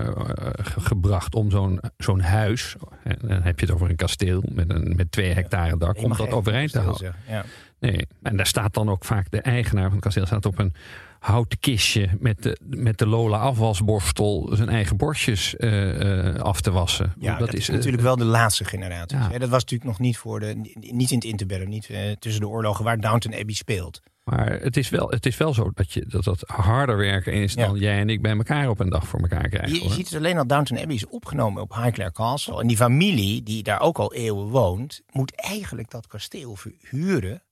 ge- 0.62 0.80
gebracht 0.80 1.36
om 1.36 1.52
zo'n 1.52 1.80
zo'n 1.98 2.20
huis. 2.22 2.76
En 3.04 3.18
dan 3.22 3.42
heb 3.42 3.60
je 3.60 3.66
het 3.66 3.76
over 3.76 3.90
een 3.90 3.96
kasteel 3.96 4.44
met, 4.52 4.70
een, 4.74 4.94
met 4.96 5.12
twee 5.12 5.34
hectare 5.34 5.78
dak. 5.78 5.98
om 6.04 6.16
dat 6.16 6.32
overeind 6.32 6.72
te 6.72 6.80
houden. 6.80 7.16
Ja. 7.28 7.46
Nee. 7.80 8.08
En 8.24 8.38
daar 8.38 8.46
staat 8.48 8.74
dan 8.74 8.90
ook 8.90 9.06
vaak 9.06 9.32
de 9.32 9.42
eigenaar 9.42 9.84
van 9.84 9.94
het 9.94 10.02
kasteel. 10.04 10.26
staat 10.26 10.46
op 10.46 10.60
een 10.60 10.74
houten 11.20 11.60
kistje 11.60 12.10
met 12.20 12.44
de, 12.44 12.58
met 12.66 12.98
de 12.98 13.08
Lola 13.08 13.38
afwasborstel. 13.38 14.50
zijn 14.54 14.70
eigen 14.70 14.98
borstjes 14.98 15.56
eh, 15.56 16.28
eh, 16.28 16.36
af 16.36 16.62
te 16.62 16.72
wassen. 16.72 17.14
Ja, 17.20 17.38
dat, 17.38 17.54
is 17.54 17.68
natuurlijk 17.70 18.04
wel 18.04 18.16
de 18.16 18.24
laatste 18.24 18.66
generatie. 18.66 19.18
Ja. 19.18 19.28
Dat 19.30 19.50
was 19.50 19.62
natuurlijk 19.62 19.90
nog 19.90 20.00
niet 20.00 20.18
voor 20.18 20.40
de, 20.40 20.54
niet 20.80 21.12
in 21.12 21.18
het 21.18 21.26
interbellum, 21.26 21.70
niet 21.70 21.90
eh, 21.90 22.12
tussen 22.20 22.42
de 22.42 22.48
oorlogen 22.48 22.84
waar 22.84 23.00
Downton 23.00 23.34
Abbey 23.34 23.56
speelt. 23.56 24.02
Maar 24.24 24.52
het 24.52 24.78
is 24.78 24.90
wel, 24.90 25.10
het 25.10 25.26
is 25.26 25.38
wel 25.38 25.54
zo 25.54 25.72
dat, 25.74 25.92
je, 25.94 26.06
dat 26.08 26.24
dat 26.24 26.44
harder 26.46 26.98
werken 26.98 27.34
is 27.34 27.56
dan 27.56 27.78
jij 27.78 28.00
en 28.00 28.10
ik 28.10 28.22
bij 28.22 28.36
elkaar 28.38 28.70
op 28.70 28.80
een 28.80 28.90
dag 28.90 29.08
voor 29.08 29.20
elkaar 29.20 29.50
krijgen. 29.50 29.74
Je, 29.74 29.84
je 29.84 29.90
ziet 29.90 30.10
het 30.10 30.18
alleen 30.18 30.38
al 30.38 30.48
Downton 30.48 30.80
Abbey 30.80 30.96
is 30.96 31.08
opgenomen 31.08 31.62
op 31.62 31.74
Highclere 31.74 32.12
Castle. 32.12 32.62
En 32.62 32.68
die 32.68 32.78
familie 32.78 33.44
die 33.44 33.64
daar 33.64 33.82
ook 33.82 33.98
al 33.98 34.14
eeuwen 34.14 34.48
woont, 34.48 35.02
moet 35.12 35.36
eigenlijk 35.36 35.90
dat 35.92 36.08
kasteel 36.08 36.56
verhuren 36.56 37.44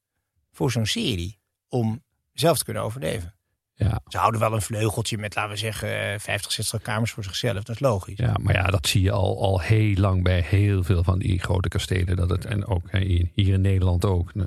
voor 0.52 0.72
zo'n 0.72 0.86
serie 0.86 1.40
om 1.68 2.04
zelf 2.34 2.58
te 2.58 2.64
kunnen 2.64 2.84
overleven. 2.84 3.37
Ja. 3.80 4.00
Ze 4.08 4.18
houden 4.18 4.40
wel 4.40 4.54
een 4.54 4.62
vleugeltje 4.62 5.18
met, 5.18 5.36
laten 5.36 5.52
we 5.52 5.58
zeggen, 5.58 6.12
eh, 6.14 6.20
50, 6.20 6.52
60 6.52 6.82
kamers 6.82 7.12
voor 7.12 7.24
zichzelf. 7.24 7.64
Dat 7.64 7.70
is 7.70 7.80
logisch. 7.80 8.18
Ja, 8.18 8.36
maar 8.42 8.54
ja, 8.54 8.64
dat 8.64 8.88
zie 8.88 9.02
je 9.02 9.12
al, 9.12 9.42
al 9.42 9.60
heel 9.62 9.96
lang 9.96 10.24
bij 10.24 10.42
heel 10.48 10.84
veel 10.84 11.04
van 11.04 11.20
die 11.20 11.40
grote 11.40 11.68
kastelen. 11.68 12.16
Dat 12.16 12.30
het, 12.30 12.46
en 12.46 12.66
ook 12.68 12.92
hier 12.92 13.54
in 13.54 13.62
Nederland 13.62 14.06
ook. 14.06 14.32
eh, 14.36 14.44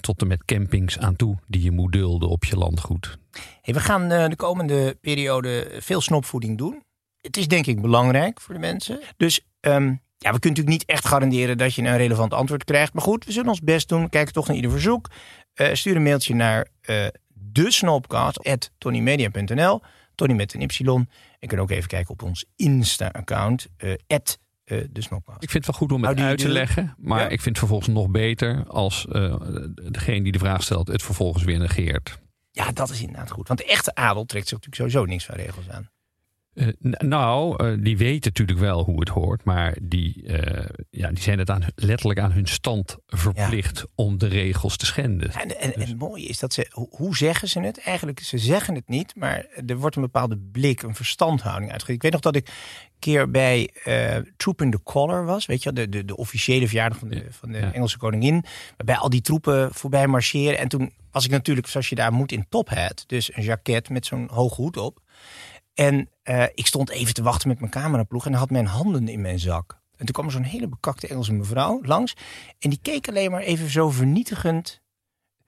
Tot 0.00 0.20
en 0.20 0.26
met 0.26 0.44
campings 0.44 0.98
aan 0.98 1.16
toe 1.16 1.36
die 1.46 1.62
je 1.62 1.70
moet 1.70 1.92
dulden 1.92 2.28
op 2.28 2.44
je 2.44 2.56
landgoed. 2.56 3.18
Hey, 3.62 3.74
we 3.74 3.80
gaan 3.80 4.10
eh, 4.10 4.28
de 4.28 4.36
komende 4.36 4.98
periode 5.00 5.70
veel 5.78 6.00
snopvoeding 6.00 6.58
doen. 6.58 6.82
Het 7.20 7.36
is 7.36 7.48
denk 7.48 7.66
ik 7.66 7.80
belangrijk 7.80 8.40
voor 8.40 8.54
de 8.54 8.60
mensen. 8.60 9.00
Dus 9.16 9.40
ehm, 9.60 9.84
ja, 10.18 10.32
we 10.32 10.38
kunnen 10.38 10.40
natuurlijk 10.40 10.68
niet 10.68 10.84
echt 10.84 11.06
garanderen 11.06 11.58
dat 11.58 11.74
je 11.74 11.82
een 11.82 11.96
relevant 11.96 12.34
antwoord 12.34 12.64
krijgt. 12.64 12.92
Maar 12.94 13.02
goed, 13.02 13.24
we 13.24 13.32
zullen 13.32 13.48
ons 13.48 13.60
best 13.60 13.88
doen. 13.88 14.02
We 14.02 14.08
kijken 14.08 14.32
toch 14.32 14.46
naar 14.46 14.56
ieder 14.56 14.70
verzoek. 14.70 15.10
Eh, 15.54 15.74
stuur 15.74 15.96
een 15.96 16.02
mailtje 16.02 16.34
naar 16.34 16.66
eh 16.80 17.06
de 17.54 17.70
snopcast@tonymedia.nl. 17.70 19.80
Tony 20.14 20.32
met 20.32 20.54
een 20.54 20.60
y. 20.60 20.66
En 21.40 21.48
kunt 21.48 21.60
ook 21.60 21.70
even 21.70 21.88
kijken 21.88 22.10
op 22.10 22.22
ons 22.22 22.44
Insta-account. 22.56 23.66
eh 23.76 23.94
at, 24.06 24.38
de 24.64 25.02
snopcast. 25.02 25.42
Ik 25.42 25.50
vind 25.50 25.66
het 25.66 25.76
wel 25.76 25.86
goed 25.88 25.92
om 25.96 26.04
het 26.04 26.20
uit 26.20 26.38
te 26.38 26.48
leggen. 26.48 26.94
Maar 26.98 27.18
Ja. 27.20 27.24
ik 27.24 27.30
vind 27.40 27.44
het 27.44 27.58
vervolgens 27.58 27.88
nog 27.88 28.08
beter 28.10 28.64
als 28.68 29.06
eh, 29.06 29.34
degene 29.90 30.22
die 30.22 30.32
de 30.32 30.38
vraag 30.38 30.62
stelt 30.62 30.88
het 30.88 31.02
vervolgens 31.02 31.44
weer 31.44 31.58
negeert. 31.58 32.18
Ja, 32.50 32.72
dat 32.72 32.90
is 32.90 33.00
inderdaad 33.00 33.30
goed. 33.30 33.48
Want 33.48 33.60
de 33.60 33.66
echte 33.66 33.94
adel 33.94 34.24
trekt 34.24 34.48
zich 34.48 34.58
natuurlijk 34.60 34.90
sowieso 34.92 35.12
niks 35.12 35.24
van 35.24 35.34
regels 35.34 35.68
aan. 35.70 35.90
Eh, 36.54 36.68
nou, 36.98 37.64
eh, 37.64 37.76
die 37.80 37.96
weten 37.96 38.30
natuurlijk 38.34 38.58
wel 38.58 38.84
hoe 38.84 39.00
het 39.00 39.08
hoort, 39.08 39.44
maar 39.44 39.76
die, 39.82 40.26
eh, 40.26 40.68
ja, 40.90 41.08
die 41.08 41.22
zijn 41.22 41.38
het 41.38 41.50
aan, 41.50 41.62
letterlijk 41.74 42.20
aan 42.20 42.32
hun 42.32 42.46
stand 42.46 42.96
verplicht 43.06 43.84
om 43.94 44.18
de 44.18 44.26
regels 44.26 44.76
te 44.76 44.86
schenden. 44.86 45.32
En, 45.32 45.60
en, 45.60 45.74
en 45.74 45.80
het 45.80 45.98
mooie 45.98 46.26
is 46.26 46.38
dat 46.38 46.52
ze, 46.52 46.66
hoe, 46.70 46.88
hoe 46.90 47.16
zeggen 47.16 47.48
ze 47.48 47.60
het? 47.60 47.80
Eigenlijk, 47.80 48.20
ze 48.20 48.38
zeggen 48.38 48.74
het 48.74 48.88
niet, 48.88 49.16
maar 49.16 49.46
er 49.66 49.76
wordt 49.76 49.96
een 49.96 50.02
bepaalde 50.02 50.38
blik, 50.52 50.82
een 50.82 50.94
verstandhouding 50.94 51.70
uitgegeven. 51.70 51.94
Ik 51.94 52.02
weet 52.02 52.12
nog 52.12 52.20
dat 52.20 52.36
ik 52.36 52.48
een 52.48 52.98
keer 52.98 53.30
bij 53.30 53.70
Troop 54.36 54.62
in 54.62 54.70
the 54.70 54.82
Collar 54.82 55.24
was, 55.24 55.46
weet 55.46 55.62
je 55.62 55.72
de, 55.72 55.88
de, 55.88 56.04
de 56.04 56.16
officiële 56.16 56.66
verjaardag 56.66 56.98
van 56.98 57.08
de, 57.08 57.26
van 57.30 57.52
de 57.52 57.58
Engelse 57.58 57.98
koningin, 57.98 58.44
waarbij 58.76 58.96
al 58.96 59.10
die 59.10 59.20
troepen 59.20 59.74
voorbij 59.74 60.06
marcheren. 60.06 60.58
En 60.58 60.68
toen 60.68 60.92
was 61.10 61.24
ik 61.24 61.30
natuurlijk, 61.30 61.66
zoals 61.66 61.88
je 61.88 61.94
daar 61.94 62.12
moet, 62.12 62.32
in 62.32 62.46
top 62.48 62.68
hat, 62.68 63.04
dus 63.06 63.36
een 63.36 63.42
jacket 63.42 63.88
met 63.88 64.06
zo'n 64.06 64.28
hoge 64.32 64.60
hoed 64.60 64.76
op. 64.76 65.02
En 65.74 66.08
eh, 66.22 66.42
ik 66.54 66.66
stond 66.66 66.90
even 66.90 67.14
te 67.14 67.22
wachten 67.22 67.48
met 67.48 67.58
mijn 67.60 67.70
cameraploeg 67.70 68.26
en 68.26 68.32
had 68.34 68.50
mijn 68.50 68.66
handen 68.66 69.08
in 69.08 69.20
mijn 69.20 69.38
zak. 69.38 69.82
En 69.96 70.04
toen 70.04 70.14
kwam 70.14 70.26
er 70.26 70.32
zo'n 70.32 70.42
hele 70.42 70.68
bekakte 70.68 71.08
Engelse 71.08 71.32
mevrouw 71.32 71.80
langs. 71.82 72.14
En 72.58 72.70
die 72.70 72.78
keek 72.82 73.08
alleen 73.08 73.30
maar 73.30 73.40
even 73.42 73.70
zo 73.70 73.90
vernietigend 73.90 74.80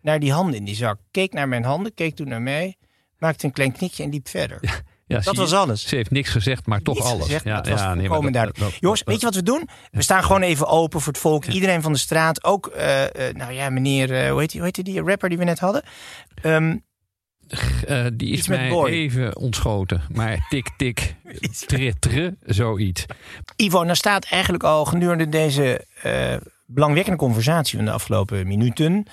naar 0.01 0.19
die 0.21 0.33
handen 0.33 0.55
in 0.55 0.65
die 0.65 0.75
zak. 0.75 0.99
Keek 1.11 1.33
naar 1.33 1.49
mijn 1.49 1.65
handen, 1.65 1.95
keek 1.95 2.15
toen 2.17 2.29
naar 2.29 2.43
mij, 2.43 2.77
maakte 3.19 3.47
een 3.47 3.53
klein 3.53 3.73
knikje 3.73 4.03
en 4.03 4.11
liep 4.11 4.29
verder. 4.29 4.83
Ja, 5.09 5.21
dat 5.21 5.37
was 5.37 5.53
alles. 5.53 5.89
Ze 5.89 5.95
heeft 5.97 6.11
niks 6.11 6.31
gezegd, 6.31 6.67
maar 6.67 6.81
toch 6.81 6.95
Niets 6.95 7.07
alles. 7.09 7.25
gezegd, 7.25 7.45
ja, 7.45 7.57
dat 7.57 7.69
was 7.69 7.81
ja, 7.81 7.87
nee, 7.87 7.95
maar 7.97 8.05
volkomen 8.07 8.33
dat- 8.33 8.43
duidelijk. 8.43 8.73
dat- 8.73 8.81
Jongens, 8.81 9.01
dat- 9.01 9.09
weet 9.09 9.21
je 9.21 9.27
wat 9.27 9.35
we 9.35 9.43
doen? 9.43 9.69
We 9.91 10.03
staan 10.03 10.23
gewoon 10.25 10.43
even 10.43 10.67
open 10.67 11.01
voor 11.01 11.13
het 11.13 11.23
volk. 11.23 11.45
Iedereen 11.45 11.83
van 11.83 11.93
de 11.93 11.99
straat. 11.99 12.45
Ook, 12.45 12.67
eh, 12.67 13.29
eh, 13.29 13.35
nou 13.37 13.53
ja, 13.53 13.71
meneer, 13.71 14.15
eh, 14.25 14.31
hoe, 14.31 14.41
heet 14.41 14.51
die, 14.51 14.61
hoe 14.61 14.71
heet 14.75 14.85
die 14.85 15.03
rapper 15.03 15.29
die 15.29 15.39
we 15.39 15.45
net 15.45 15.59
hadden? 15.59 15.83
Ehm, 16.43 16.77
Eh, 17.87 18.07
die 18.13 18.33
is 18.33 18.49
mij 18.49 18.69
boy. 18.69 18.91
even 18.91 19.37
ontschoten. 19.37 20.03
Maar 20.13 20.47
tik, 20.49 20.71
tik, 20.77 21.15
tre, 21.67 21.93
tre, 21.99 22.37
zoiets. 22.45 23.07
Ivo, 23.57 23.83
nou 23.83 23.97
staat 23.97 24.25
eigenlijk 24.25 24.65
al 24.65 24.85
gedurende 24.85 25.29
deze 25.29 25.85
eh, 26.03 26.37
belangwekkende 26.67 27.19
conversatie 27.19 27.77
van 27.77 27.87
de 27.87 27.93
afgelopen 27.93 28.47
minuten... 28.47 29.07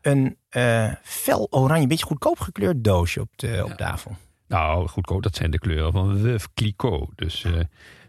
een 0.00 0.36
eh, 0.48 0.92
fel 1.02 1.46
oranje, 1.50 1.86
beetje 1.86 2.04
goedkoop 2.04 2.40
gekleurd 2.40 2.84
doosje 2.84 3.20
op, 3.20 3.30
de, 3.36 3.60
op 3.64 3.72
tafel. 3.72 4.16
Nou, 4.48 4.88
goedkoop, 4.88 5.22
dat 5.22 5.36
zijn 5.36 5.50
de 5.50 5.58
kleuren 5.58 5.92
van 5.92 6.18
Veuve 6.18 6.48
Clicquot. 6.54 7.10
Dus 7.14 7.46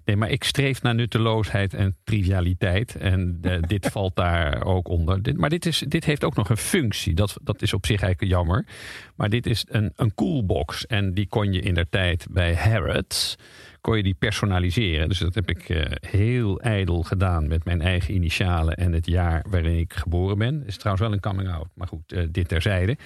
nee, 0.05 0.15
maar 0.15 0.29
ik 0.29 0.43
streef 0.43 0.81
naar 0.81 0.95
nutteloosheid 0.95 1.73
en 1.73 1.95
trivialiteit. 2.03 2.95
En 2.95 3.37
eh, 3.41 3.57
dit 3.67 3.87
valt 3.87 4.15
daar 4.15 4.63
ook 4.63 4.87
onder. 4.87 5.23
Dit, 5.23 5.37
maar 5.37 5.49
dit, 5.49 5.65
is, 5.65 5.83
dit 5.87 6.05
heeft 6.05 6.23
ook 6.23 6.35
nog 6.35 6.49
een 6.49 6.57
functie. 6.57 7.13
Dat, 7.13 7.37
dat 7.43 7.61
is 7.61 7.73
op 7.73 7.85
zich 7.85 8.01
eigenlijk 8.01 8.33
jammer. 8.33 8.65
Maar 9.15 9.29
dit 9.29 9.45
is 9.45 9.65
een, 9.69 9.93
een 9.95 10.13
coolbox. 10.13 10.85
En 10.85 11.13
die 11.13 11.27
kon 11.27 11.53
je 11.53 11.61
in 11.61 11.73
der 11.73 11.89
tijd 11.89 12.27
bij 12.29 12.55
Harrods 12.55 13.37
kon 13.81 13.97
je 13.97 14.03
die 14.03 14.13
personaliseren. 14.13 15.09
Dus 15.09 15.19
dat 15.19 15.35
heb 15.35 15.49
ik 15.49 15.69
eh, 15.69 15.85
heel 16.09 16.59
ijdel 16.59 17.03
gedaan 17.03 17.47
met 17.47 17.65
mijn 17.65 17.81
eigen 17.81 18.13
initialen 18.13 18.75
en 18.75 18.91
het 18.91 19.05
jaar 19.05 19.45
waarin 19.49 19.77
ik 19.77 19.93
geboren 19.93 20.37
ben. 20.37 20.63
Is 20.65 20.77
trouwens 20.77 21.05
wel 21.05 21.13
een 21.13 21.19
coming 21.19 21.49
out, 21.49 21.67
maar 21.73 21.87
goed, 21.87 22.11
eh, 22.11 22.23
dit 22.31 22.47
terzijde. 22.47 22.97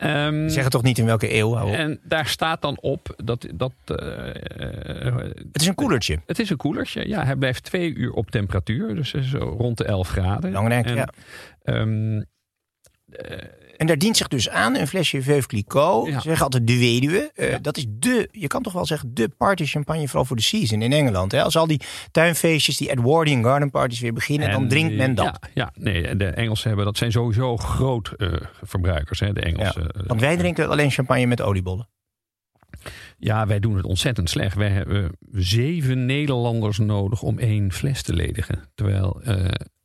Ehm, 0.00 0.48
Zeg 0.48 0.62
het 0.62 0.72
toch 0.72 0.82
niet 0.82 0.98
in 0.98 1.04
welke 1.04 1.34
eeuw? 1.34 1.54
hou 1.54 1.68
op. 1.68 1.74
en 1.74 2.00
daar 2.02 2.26
staat 2.26 2.62
dan 2.62 2.78
op 2.80 3.14
dat. 3.24 3.46
dat 3.54 3.72
eh, 3.84 4.28
eh, 5.06 5.14
Het 5.52 5.60
is 5.60 5.66
een 5.66 5.74
koelertje. 5.74 6.20
het 6.26 6.38
is 6.38 6.50
een 6.50 6.56
koelertje. 6.56 7.08
Ja, 7.08 7.24
hij 7.24 7.36
blijft 7.36 7.62
twee 7.64 7.94
uur 7.94 8.12
op 8.12 8.30
temperatuur. 8.30 8.94
Dus 8.94 9.10
zo 9.14 9.38
rond 9.38 9.78
de 9.78 9.84
11 9.84 10.08
graden. 10.08 10.50
Belangrijk, 10.50 10.86
en, 10.86 10.94
ja. 10.94 11.08
ehm, 11.62 12.22
En 13.80 13.86
daar 13.86 13.98
dient 13.98 14.16
zich 14.16 14.28
dus 14.28 14.48
aan 14.48 14.76
een 14.76 14.86
flesje 14.86 15.22
Veuve 15.22 15.46
Clicquot. 15.48 16.06
Ze 16.06 16.20
zeggen 16.20 16.44
altijd 16.44 16.66
de 16.66 16.78
weduwe. 16.78 17.30
Eh, 17.34 17.54
Dat 17.62 17.76
is 17.76 17.86
de, 17.88 18.28
je 18.32 18.46
kan 18.46 18.62
toch 18.62 18.72
wel 18.72 18.86
zeggen, 18.86 19.14
de 19.14 19.28
party 19.28 19.64
champagne 19.64 20.06
vooral 20.06 20.24
voor 20.24 20.36
de 20.36 20.42
season 20.42 20.82
in 20.82 20.92
Engeland. 20.92 21.32
Hè? 21.32 21.42
Als 21.42 21.56
al 21.56 21.66
die 21.66 21.80
tuinfeestjes, 22.10 22.76
die 22.76 22.90
Edwardian 22.90 23.42
garden 23.42 23.70
parties 23.70 24.00
weer 24.00 24.12
beginnen, 24.12 24.50
dan 24.50 24.68
drinkt 24.68 24.94
men 24.96 25.14
dat. 25.14 25.24
Ja, 25.26 25.40
ja, 25.54 25.72
nee, 25.74 26.16
de 26.16 26.26
Engelsen 26.26 26.68
hebben 26.68 26.84
dat 26.86 26.96
zijn 26.96 27.12
sowieso 27.12 27.56
groot 27.56 28.08
eh, 28.16 28.32
verbruikers. 28.62 29.20
Hè, 29.20 29.32
de 29.32 29.40
Engelsen. 29.40 29.82
Ja, 29.94 30.02
want 30.06 30.20
wij 30.20 30.36
drinken 30.36 30.68
alleen 30.68 30.90
champagne 30.90 31.26
met 31.26 31.40
oliebollen. 31.40 31.88
Ja, 33.18 33.46
wij 33.46 33.60
doen 33.60 33.76
het 33.76 33.84
ontzettend 33.84 34.30
slecht. 34.30 34.56
Wij 34.56 34.70
hebben 34.70 35.12
zeven 35.32 36.06
Nederlanders 36.06 36.78
nodig 36.78 37.22
om 37.22 37.38
één 37.38 37.72
fles 37.72 38.02
te 38.02 38.12
ledigen. 38.12 38.62
Terwijl 38.74 39.20
eh, 39.24 39.34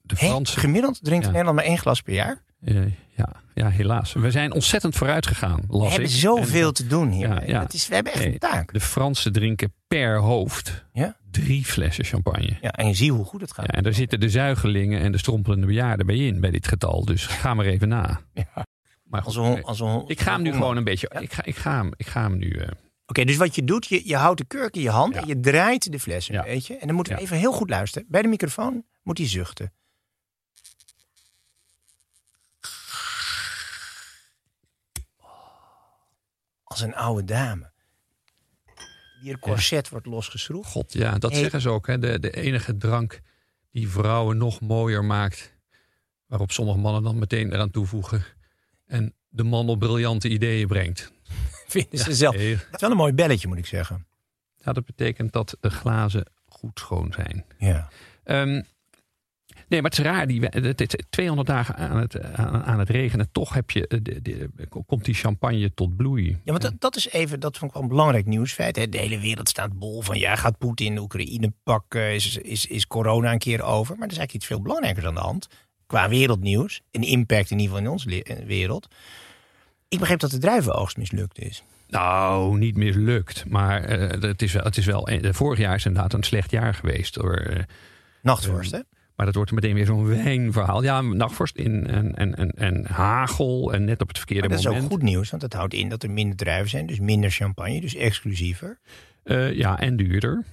de? 0.02 0.16
Fransen. 0.16 0.60
Gemiddeld 0.60 1.00
drinkt 1.04 1.26
Ja. 1.26 1.32
Nederland 1.32 1.58
maar 1.58 1.66
één 1.66 1.78
glas 1.78 2.02
per 2.02 2.14
jaar. 2.14 2.44
Eh, 2.62 2.76
ja, 3.16 3.30
ja, 3.54 3.70
helaas. 3.70 4.14
We 4.14 4.32
zijn 4.32 4.54
ontzettend 4.54 4.96
vooruit 4.96 5.28
gegaan. 5.28 5.62
We 5.68 5.78
hebben 5.88 6.10
ik. 6.10 6.16
zoveel 6.16 6.68
En- 6.68 6.74
te 6.74 6.88
doen 6.88 7.10
hier. 7.12 7.28
Ja, 7.28 7.42
ja. 7.46 7.62
Het 7.62 7.74
is, 7.74 7.88
we 7.88 7.96
hebben 7.96 8.14
echt 8.14 8.24
een 8.26 8.38
taak. 8.38 8.74
De 8.74 8.80
Fransen 8.80 9.34
drinken 9.34 9.74
per 9.88 10.18
hoofd 10.18 10.86
Ja? 10.94 11.16
drie 11.32 11.66
flessen 11.66 12.06
champagne. 12.06 12.58
Ja, 12.62 12.72
en 12.72 12.88
je 12.88 12.94
ziet 12.94 13.10
hoe 13.10 13.26
goed 13.26 13.42
het 13.42 13.52
gaat. 13.54 13.66
Ja, 13.66 13.72
en 13.72 13.84
daar 13.84 13.94
zitten 13.94 14.20
de 14.20 14.30
zuigelingen 14.30 15.00
en 15.02 15.12
de 15.12 15.18
strompelende 15.18 15.66
bejaarden 15.68 16.06
bij 16.06 16.16
in, 16.16 16.40
bij 16.42 16.52
dit 16.52 16.68
getal. 16.68 17.06
Dus 17.06 17.26
ga 17.26 17.54
maar 17.54 17.66
even 17.66 17.88
na. 17.88 18.22
Maar 19.04 19.24
goed, 19.24 19.38
Als 19.38 19.56
we- 19.56 19.62
als 19.64 19.80
we- 19.80 20.04
ik 20.08 20.22
ga 20.22 20.34
hem 20.34 20.42
nu 20.42 20.52
gewoon 20.52 20.78
een 20.78 20.84
beetje. 20.84 21.12
Ik, 21.20 21.34
ga, 21.34 21.44
ik, 21.46 21.56
ga 21.56 21.76
hem, 21.76 21.92
ik 21.96 22.08
ga 22.08 22.22
hem 22.22 22.38
nu. 22.38 22.50
eh, 22.52 22.68
Oké, 23.08 23.24
dus 23.26 23.36
wat 23.38 23.56
je 23.56 23.64
doet, 23.64 23.86
je, 23.88 24.02
je 24.08 24.16
houdt 24.16 24.38
de 24.40 24.46
kurk 24.46 24.76
in 24.76 24.82
je 24.82 24.90
hand 24.90 25.16
en 25.16 25.28
je 25.28 25.40
draait 25.40 25.92
de 25.92 26.00
fles 26.00 26.30
een 26.30 26.42
beetje. 26.44 26.78
En 26.78 26.88
dan 26.88 26.96
moeten 26.96 27.16
we 27.16 27.22
even 27.22 27.38
heel 27.38 27.52
goed 27.52 27.70
luisteren. 27.70 28.08
Bij 28.10 28.22
de 28.22 28.28
microfoon 28.28 28.84
moet 29.04 29.18
hij 29.18 29.28
zuchten. 29.28 29.74
Als 36.76 36.84
een 36.84 36.96
oude 36.96 37.24
dame. 37.24 37.72
Die 39.22 39.32
er 39.32 39.40
corset 39.40 39.90
wordt 39.90 40.06
losgeschroefd. 40.06 40.72
God, 40.72 40.94
ja, 40.94 41.18
dat 41.18 41.32
Hey. 41.32 41.40
zeggen 41.40 41.62
ze 41.62 41.70
ook. 41.70 41.88
Hè? 41.88 42.00
De, 42.00 42.20
de 42.20 42.32
enige 42.32 42.78
drank 42.78 43.22
die 43.72 43.90
vrouwen 43.90 44.38
nog 44.38 44.62
mooier 44.62 45.04
maakt. 45.06 45.54
Waarop 46.26 46.52
sommige 46.52 46.78
mannen 46.78 47.04
dan 47.04 47.20
meteen 47.20 47.54
eraan 47.54 47.72
toevoegen. 47.72 48.24
En 48.86 49.14
de 49.30 49.44
man 49.44 49.70
op 49.70 49.80
briljante 49.80 50.30
ideeën 50.30 50.68
brengt. 50.68 51.12
Vinden 51.68 52.00
ze 52.00 52.10
Ja, 52.10 52.16
zelf. 52.16 52.34
Het 52.36 52.42
is 52.72 52.80
wel 52.82 52.92
een 52.92 52.98
mooi 52.98 53.14
belletje, 53.14 53.48
moet 53.48 53.58
ik 53.58 53.66
zeggen. 53.66 54.08
Ja, 54.58 54.74
dat 54.74 54.86
betekent 54.86 55.34
dat 55.34 55.58
de 55.60 55.70
glazen 55.70 56.26
goed 56.46 56.80
schoon 56.80 57.14
zijn. 57.14 57.46
Ja. 57.58 57.90
Ehm, 58.24 58.62
nee, 59.68 59.82
maar 59.82 59.90
het 59.90 60.00
is 60.00 60.06
raar. 60.06 60.28
Die, 60.28 60.42
het 60.42 60.82
is 60.82 61.04
200 61.10 61.48
dagen 61.48 61.76
aan 61.76 61.98
het, 61.98 62.22
aan, 62.24 62.64
aan 62.64 62.80
het 62.80 62.90
regenen. 62.90 63.32
Toch 63.32 63.54
heb 63.54 63.72
je, 63.72 63.88
eh, 63.88 64.00
de, 64.02 64.22
de- 64.22 64.50
komt 64.86 65.06
die 65.06 65.14
champagne 65.14 65.74
tot 65.74 65.96
bloei. 65.96 66.30
Ja, 66.30 66.52
want 66.52 66.62
dat, 66.62 66.74
dat 66.80 66.96
is 66.96 67.10
even, 67.10 67.40
dat 67.40 67.58
vond 67.58 67.70
ik 67.72 67.74
wel 67.78 67.84
een 67.84 67.90
belangrijk 67.96 68.26
nieuwsfeit. 68.26 68.76
Hè. 68.76 68.90
De 68.90 68.98
hele 68.98 69.20
wereld 69.20 69.50
staat 69.50 69.74
bol 69.80 70.02
van, 70.02 70.18
ja, 70.20 70.36
gaat 70.36 70.58
Poetin 70.58 70.96
de 70.96 71.02
Oekraïne 71.02 71.54
pakken? 71.64 72.14
Is, 72.14 72.38
is, 72.38 72.66
is 72.66 72.88
corona 72.88 73.32
een 73.32 73.38
keer 73.38 73.62
over? 73.62 73.96
Maar 73.98 74.08
er 74.08 74.12
is 74.14 74.18
eigenlijk 74.18 74.34
iets 74.34 74.46
veel 74.46 74.62
belangrijkers 74.62 75.06
aan 75.06 75.14
de 75.16 75.20
hand. 75.20 75.48
Qua 75.86 76.10
wereldnieuws. 76.10 76.82
Een 76.92 77.04
impact 77.04 77.52
in 77.52 77.60
ieder 77.60 77.76
geval 77.76 77.86
in 77.86 77.92
onze 77.92 78.24
eh, 78.24 78.46
wereld. 78.46 78.88
Ik 79.88 80.00
begreep 80.00 80.20
dat 80.20 80.32
de 80.32 80.38
druivenoogst 80.38 80.98
mislukt 80.98 81.40
is. 81.40 81.64
Nou, 81.88 82.58
niet 82.58 82.78
mislukt. 82.78 83.46
Maar 83.50 83.84
eh, 83.84 84.22
het, 84.22 84.42
is 84.42 84.54
wel, 84.54 84.64
het 84.64 84.78
is 84.78 84.86
wel. 84.86 85.10
Vorig 85.22 85.60
jaar 85.60 85.76
is 85.76 85.86
inderdaad 85.86 86.14
een 86.14 86.24
slecht 86.24 86.52
jaar 86.52 86.74
geweest. 86.74 87.14
Door, 87.14 87.66
Nachtvorst, 88.22 88.72
hè? 88.72 88.80
Maar 89.16 89.26
dat 89.26 89.36
wordt 89.36 89.52
meteen 89.52 89.74
weer 89.74 89.86
zo'n 89.86 90.08
wijnverhaal. 90.08 90.84
Ja, 90.84 91.02
nachtvorst 91.02 91.56
in, 91.56 91.88
en, 91.88 92.16
en, 92.16 92.36
en, 92.36 92.52
en 92.52 92.86
hagel. 92.86 93.74
En 93.74 93.86
net 93.86 94.02
op 94.02 94.08
het 94.08 94.18
verkeerde 94.18 94.42
Maar 94.48 94.58
dat 94.58 94.60
is 94.60 94.66
moment. 94.66 94.86
ook 94.86 94.92
goed 94.92 95.02
nieuws, 95.02 95.30
want 95.30 95.42
dat 95.42 95.54
houdt 95.54 95.74
in 95.74 95.90
dat 95.90 96.04
er 96.04 96.12
minder 96.12 96.38
druiven 96.38 96.70
zijn. 96.70 96.86
Dus 96.86 97.00
minder 97.00 97.30
champagne, 97.32 97.82
dus 97.82 97.96
exclusiever. 97.96 98.80
Eh, 99.24 99.54
ja, 99.54 99.80
en 99.80 99.96
duurder. 99.98 100.44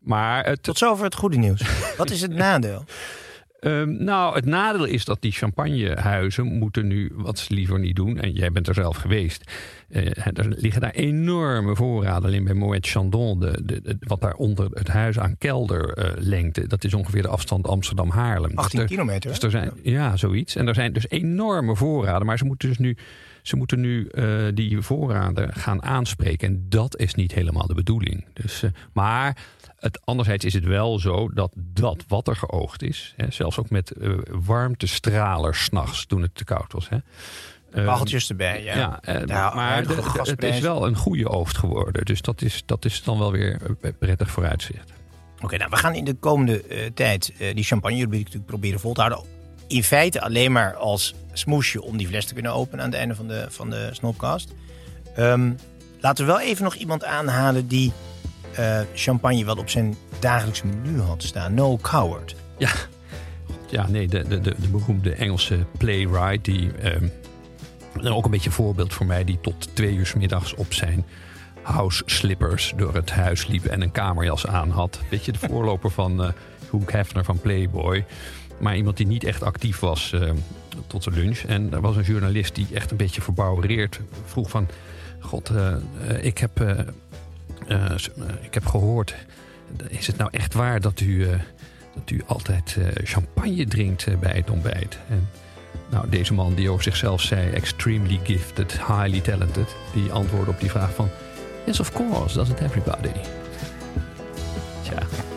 Maar 0.00 0.44
het, 0.44 0.62
Tot 0.62 0.78
zover 0.78 1.04
het 1.04 1.14
goede 1.14 1.36
nieuws. 1.36 1.62
Wat 1.96 2.10
is 2.10 2.20
het 2.20 2.32
nadeel? 2.34 2.84
Ehm, 3.62 4.04
nou, 4.04 4.34
het 4.34 4.44
nadeel 4.44 4.84
is 4.84 5.04
dat 5.04 5.20
die 5.22 5.32
champagnehuizen 5.32 6.46
moeten 6.46 6.86
nu 6.86 7.12
wat 7.14 7.38
ze 7.38 7.54
liever 7.54 7.78
niet 7.78 7.96
doen. 7.96 8.18
En 8.18 8.32
jij 8.32 8.52
bent 8.52 8.68
er 8.68 8.74
zelf 8.74 8.96
geweest. 8.96 9.52
Eh, 9.88 10.06
er 10.34 10.48
liggen 10.56 10.80
daar 10.80 10.90
enorme 10.90 11.76
voorraden. 11.76 12.24
Alleen 12.28 12.44
bij 12.44 12.54
Moet 12.54 12.86
Chandon, 12.86 13.40
de, 13.40 13.60
de, 13.64 13.80
de- 13.82 13.96
wat 14.00 14.20
daar 14.20 14.34
onder 14.34 14.68
het 14.72 14.88
huis 14.88 15.18
aan 15.18 15.38
kelderlengte. 15.38 16.66
dat 16.66 16.84
is 16.84 16.94
ongeveer 16.94 17.22
de 17.22 17.28
afstand 17.28 17.66
Amsterdam-Haarlem. 17.66 18.50
18 18.58 18.80
er- 18.80 18.86
kilometer, 18.86 19.30
Dus 19.30 19.42
er 19.42 19.50
zijn, 19.50 19.70
ja, 19.82 20.16
zoiets. 20.16 20.56
En 20.56 20.68
er 20.68 20.74
zijn 20.74 20.92
dus 20.92 21.08
enorme 21.08 21.76
voorraden. 21.76 22.26
Maar 22.26 22.38
ze 22.38 22.44
moeten 22.44 22.68
dus 22.68 22.78
nu, 22.78 22.96
ze 23.42 23.56
moeten 23.56 23.80
nu 23.80 24.06
eh, 24.06 24.26
die 24.54 24.80
voorraden 24.80 25.52
gaan 25.54 25.82
aanspreken. 25.82 26.48
En 26.48 26.66
dat 26.68 26.96
is 26.98 27.14
niet 27.14 27.34
helemaal 27.34 27.66
de 27.66 27.74
bedoeling. 27.74 28.24
Dus, 28.32 28.62
eh, 28.62 28.70
maar 28.92 29.36
het, 29.82 30.00
anderzijds 30.04 30.44
is 30.44 30.52
het 30.54 30.64
wel 30.64 30.98
zo 30.98 31.28
dat 31.34 31.52
dat 31.56 32.04
wat 32.08 32.28
er 32.28 32.36
geoogd 32.36 32.82
is, 32.82 33.14
hè, 33.16 33.26
zelfs 33.30 33.58
ook 33.58 33.70
met 33.70 33.90
eh, 33.90 34.10
warmtestralers 34.30 35.64
s'nachts 35.64 36.06
toen 36.06 36.22
het 36.22 36.34
te 36.34 36.44
koud 36.44 36.72
was. 36.72 36.88
Hè, 36.88 36.96
eh, 37.72 37.84
Kacheltjes 37.84 38.28
erbij, 38.28 38.62
ja. 38.62 39.00
eh, 39.02 39.26
maar 39.26 39.68
huidige 39.70 40.02
de- 40.12 40.22
de- 40.22 40.30
het 40.30 40.42
is 40.44 40.60
wel 40.60 40.86
een 40.86 40.96
goede 40.96 41.28
oogst 41.28 41.58
geworden. 41.58 42.04
Dus 42.04 42.22
dat 42.22 42.42
is, 42.42 42.62
dat 42.66 42.84
is 42.84 43.02
dan 43.02 43.18
wel 43.18 43.32
weer 43.32 43.60
eh, 43.80 43.90
prettig 43.98 44.30
vooruitzicht. 44.30 44.92
Oké, 45.40 45.56
nou, 45.56 45.70
we 45.70 45.76
gaan 45.76 45.94
in 45.94 46.04
de 46.04 46.14
komende 46.14 46.90
tijd 46.94 47.32
die 47.54 47.64
champagne-rubriek 47.64 48.20
natuurlijk 48.24 48.46
proberen 48.50 48.80
vol 48.80 48.92
te 48.94 49.00
houden. 49.00 49.24
In 49.68 49.82
feite 49.84 50.20
alleen 50.20 50.52
maar 50.52 50.74
als 50.76 51.14
smoesje 51.32 51.82
om 51.82 51.96
die 51.96 52.06
fles 52.06 52.26
te 52.26 52.34
kunnen 52.34 52.52
openen 52.52 52.84
aan 52.84 52.90
het 52.90 52.98
einde 52.98 53.14
van 53.14 53.28
de, 53.28 53.46
van 53.48 53.70
de 53.70 53.88
snopcast. 53.92 54.52
Ehm, 55.16 55.50
laten 56.00 56.26
we 56.26 56.32
wel 56.32 56.40
even 56.40 56.64
nog 56.64 56.74
iemand 56.74 57.04
aanhalen 57.04 57.66
die 57.66 57.92
eh, 58.54 58.80
champagne 58.94 59.44
wat 59.44 59.58
op 59.58 59.68
zijn 59.68 59.96
dagelijkse 60.18 60.66
menu 60.66 61.00
had 61.00 61.22
staan. 61.22 61.54
No 61.54 61.76
Coward. 61.76 62.34
Ja, 62.58 62.70
ja 63.70 63.86
nee, 63.88 64.08
de, 64.08 64.22
de, 64.22 64.40
de, 64.40 64.54
de 64.58 64.68
beroemde 64.68 65.14
Engelse 65.14 65.58
playwright... 65.78 66.44
die 66.44 66.72
ehm, 66.72 67.08
ook 68.04 68.24
een 68.24 68.30
beetje 68.30 68.48
een 68.48 68.54
voorbeeld 68.54 68.94
voor 68.94 69.06
mij... 69.06 69.24
die 69.24 69.38
tot 69.40 69.68
twee 69.72 69.94
uur 69.94 70.06
's 70.06 70.14
middags 70.14 70.54
op 70.54 70.72
zijn 70.72 71.04
house 71.62 72.02
slippers 72.06 72.72
door 72.76 72.94
het 72.94 73.10
huis 73.10 73.46
liep... 73.46 73.64
en 73.64 73.82
een 73.82 73.92
kamerjas 73.92 74.46
aan 74.46 74.70
had. 74.70 75.00
Beetje 75.08 75.32
de 75.32 75.38
voorloper 75.48 75.90
van 75.90 76.24
uh, 76.24 76.30
Hugh 76.70 76.92
Hefner 76.92 77.24
van 77.24 77.38
Playboy... 77.38 78.04
Maar 78.62 78.76
iemand 78.76 78.96
die 78.96 79.06
niet 79.06 79.24
echt 79.24 79.42
actief 79.42 79.78
was 79.78 80.12
uh, 80.14 80.30
tot 80.86 81.04
de 81.04 81.10
lunch. 81.10 81.38
En 81.38 81.72
er 81.72 81.80
was 81.80 81.96
een 81.96 82.02
journalist 82.02 82.54
die 82.54 82.66
echt 82.72 82.90
een 82.90 82.96
beetje 82.96 83.22
verbouwereerd 83.22 84.00
vroeg 84.24 84.50
van... 84.50 84.68
God, 85.20 85.50
uh, 85.50 85.74
ik, 86.24 86.38
heb, 86.38 86.60
uh, 86.60 86.78
ik 88.40 88.54
heb 88.54 88.66
gehoord... 88.66 89.14
Is 89.88 90.06
het 90.06 90.16
nou 90.16 90.30
echt 90.32 90.54
waar 90.54 90.80
dat 90.80 91.00
u, 91.00 91.26
dat 91.94 92.10
u 92.10 92.22
altijd 92.26 92.76
champagne 92.94 93.66
drinkt 93.66 94.20
bij 94.20 94.36
het 94.36 94.50
ontbijt? 94.50 94.98
En 95.08 95.28
nou, 95.90 96.08
deze 96.08 96.34
man 96.34 96.54
die 96.54 96.70
over 96.70 96.82
zichzelf 96.82 97.20
zei... 97.20 97.50
extremely 97.50 98.20
gifted, 98.22 98.72
highly 98.72 99.20
talented... 99.20 99.74
die 99.92 100.12
antwoordde 100.12 100.50
op 100.50 100.60
die 100.60 100.70
vraag 100.70 100.94
van... 100.94 101.08
Yes, 101.66 101.80
of 101.80 101.92
course, 101.92 102.34
doesn't 102.34 102.60
everybody? 102.60 103.12
Tja... 104.82 105.30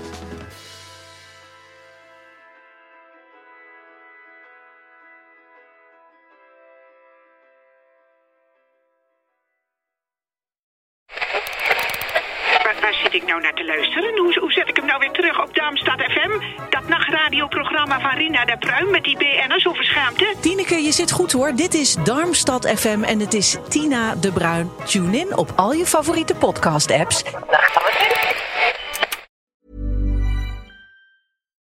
zit 20.95 21.11
goed 21.11 21.31
hoor. 21.31 21.55
Dit 21.55 21.73
is 21.73 21.95
Darmstad 21.95 22.65
FM 22.65 23.03
en 23.03 23.19
het 23.19 23.33
is 23.33 23.55
Tina 23.69 24.15
de 24.15 24.31
Bruin. 24.31 24.69
Tune 24.85 25.17
in 25.17 25.37
op 25.37 25.51
al 25.55 25.73
je 25.73 25.85
favoriete 25.85 26.35
podcast-apps. 26.35 27.23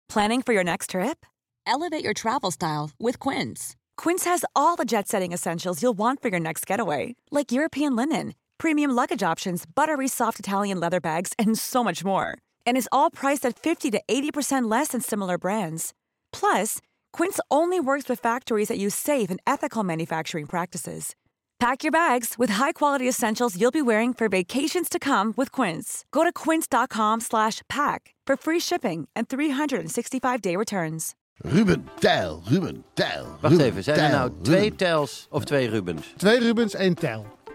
Planning 0.06 0.42
for 0.42 0.52
your 0.52 0.64
next 0.64 0.88
trip? 0.88 1.26
Elevate 1.62 2.02
your 2.02 2.14
travel 2.14 2.50
style 2.50 2.88
with 2.96 3.18
Quince. 3.18 3.74
Quince 3.94 4.28
has 4.28 4.44
all 4.52 4.76
the 4.76 4.84
jet-setting 4.84 5.32
essentials 5.32 5.80
you'll 5.80 5.96
want 5.96 6.20
for 6.20 6.30
your 6.30 6.42
next 6.42 6.66
getaway, 6.66 7.14
like 7.30 7.52
European 7.52 7.94
linen 7.94 8.32
premium 8.60 8.90
luggage 8.90 9.22
options, 9.22 9.64
buttery 9.74 10.06
soft 10.06 10.38
Italian 10.38 10.78
leather 10.78 11.00
bags, 11.00 11.32
and 11.38 11.58
so 11.58 11.82
much 11.82 12.04
more. 12.04 12.36
And 12.66 12.76
is 12.76 12.88
all 12.92 13.10
priced 13.10 13.44
at 13.46 13.58
50 13.58 13.90
to 13.90 14.02
80% 14.08 14.70
less 14.70 14.88
than 14.88 15.00
similar 15.00 15.38
brands. 15.38 15.92
Plus, 16.30 16.78
Quince 17.12 17.40
only 17.50 17.78
works 17.80 18.08
with 18.08 18.18
factories 18.20 18.68
that 18.68 18.78
use 18.78 18.94
safe 18.94 19.30
and 19.30 19.40
ethical 19.46 19.84
manufacturing 19.84 20.46
practices. 20.46 21.14
Pack 21.58 21.84
your 21.84 21.92
bags 21.92 22.36
with 22.38 22.50
high-quality 22.50 23.06
essentials 23.06 23.60
you'll 23.60 23.70
be 23.70 23.82
wearing 23.82 24.14
for 24.14 24.28
vacations 24.28 24.88
to 24.88 24.98
come 24.98 25.34
with 25.36 25.52
Quince. 25.52 26.04
Go 26.10 26.24
to 26.24 26.32
quince.com/pack 26.32 28.14
for 28.26 28.36
free 28.36 28.60
shipping 28.60 29.08
and 29.14 29.28
365-day 29.28 30.56
returns. 30.56 31.14
Ruben 31.44 31.88
Tijl, 32.00 32.42
Ruben 32.50 32.84
Tijl. 32.94 33.24
Wacht 33.40 33.52
Ruben, 33.52 33.66
even, 33.66 33.82
zijn 33.82 33.98
er 33.98 34.10
nou 34.10 34.30
twee 34.42 34.60
Ruben. 34.60 34.76
Tijls 34.76 35.26
of 35.30 35.44
twee 35.44 35.68
Rubens? 35.68 36.14
Twee 36.16 36.38
Rubens, 36.38 36.74
één 36.74 36.94
Tel. 36.94 37.26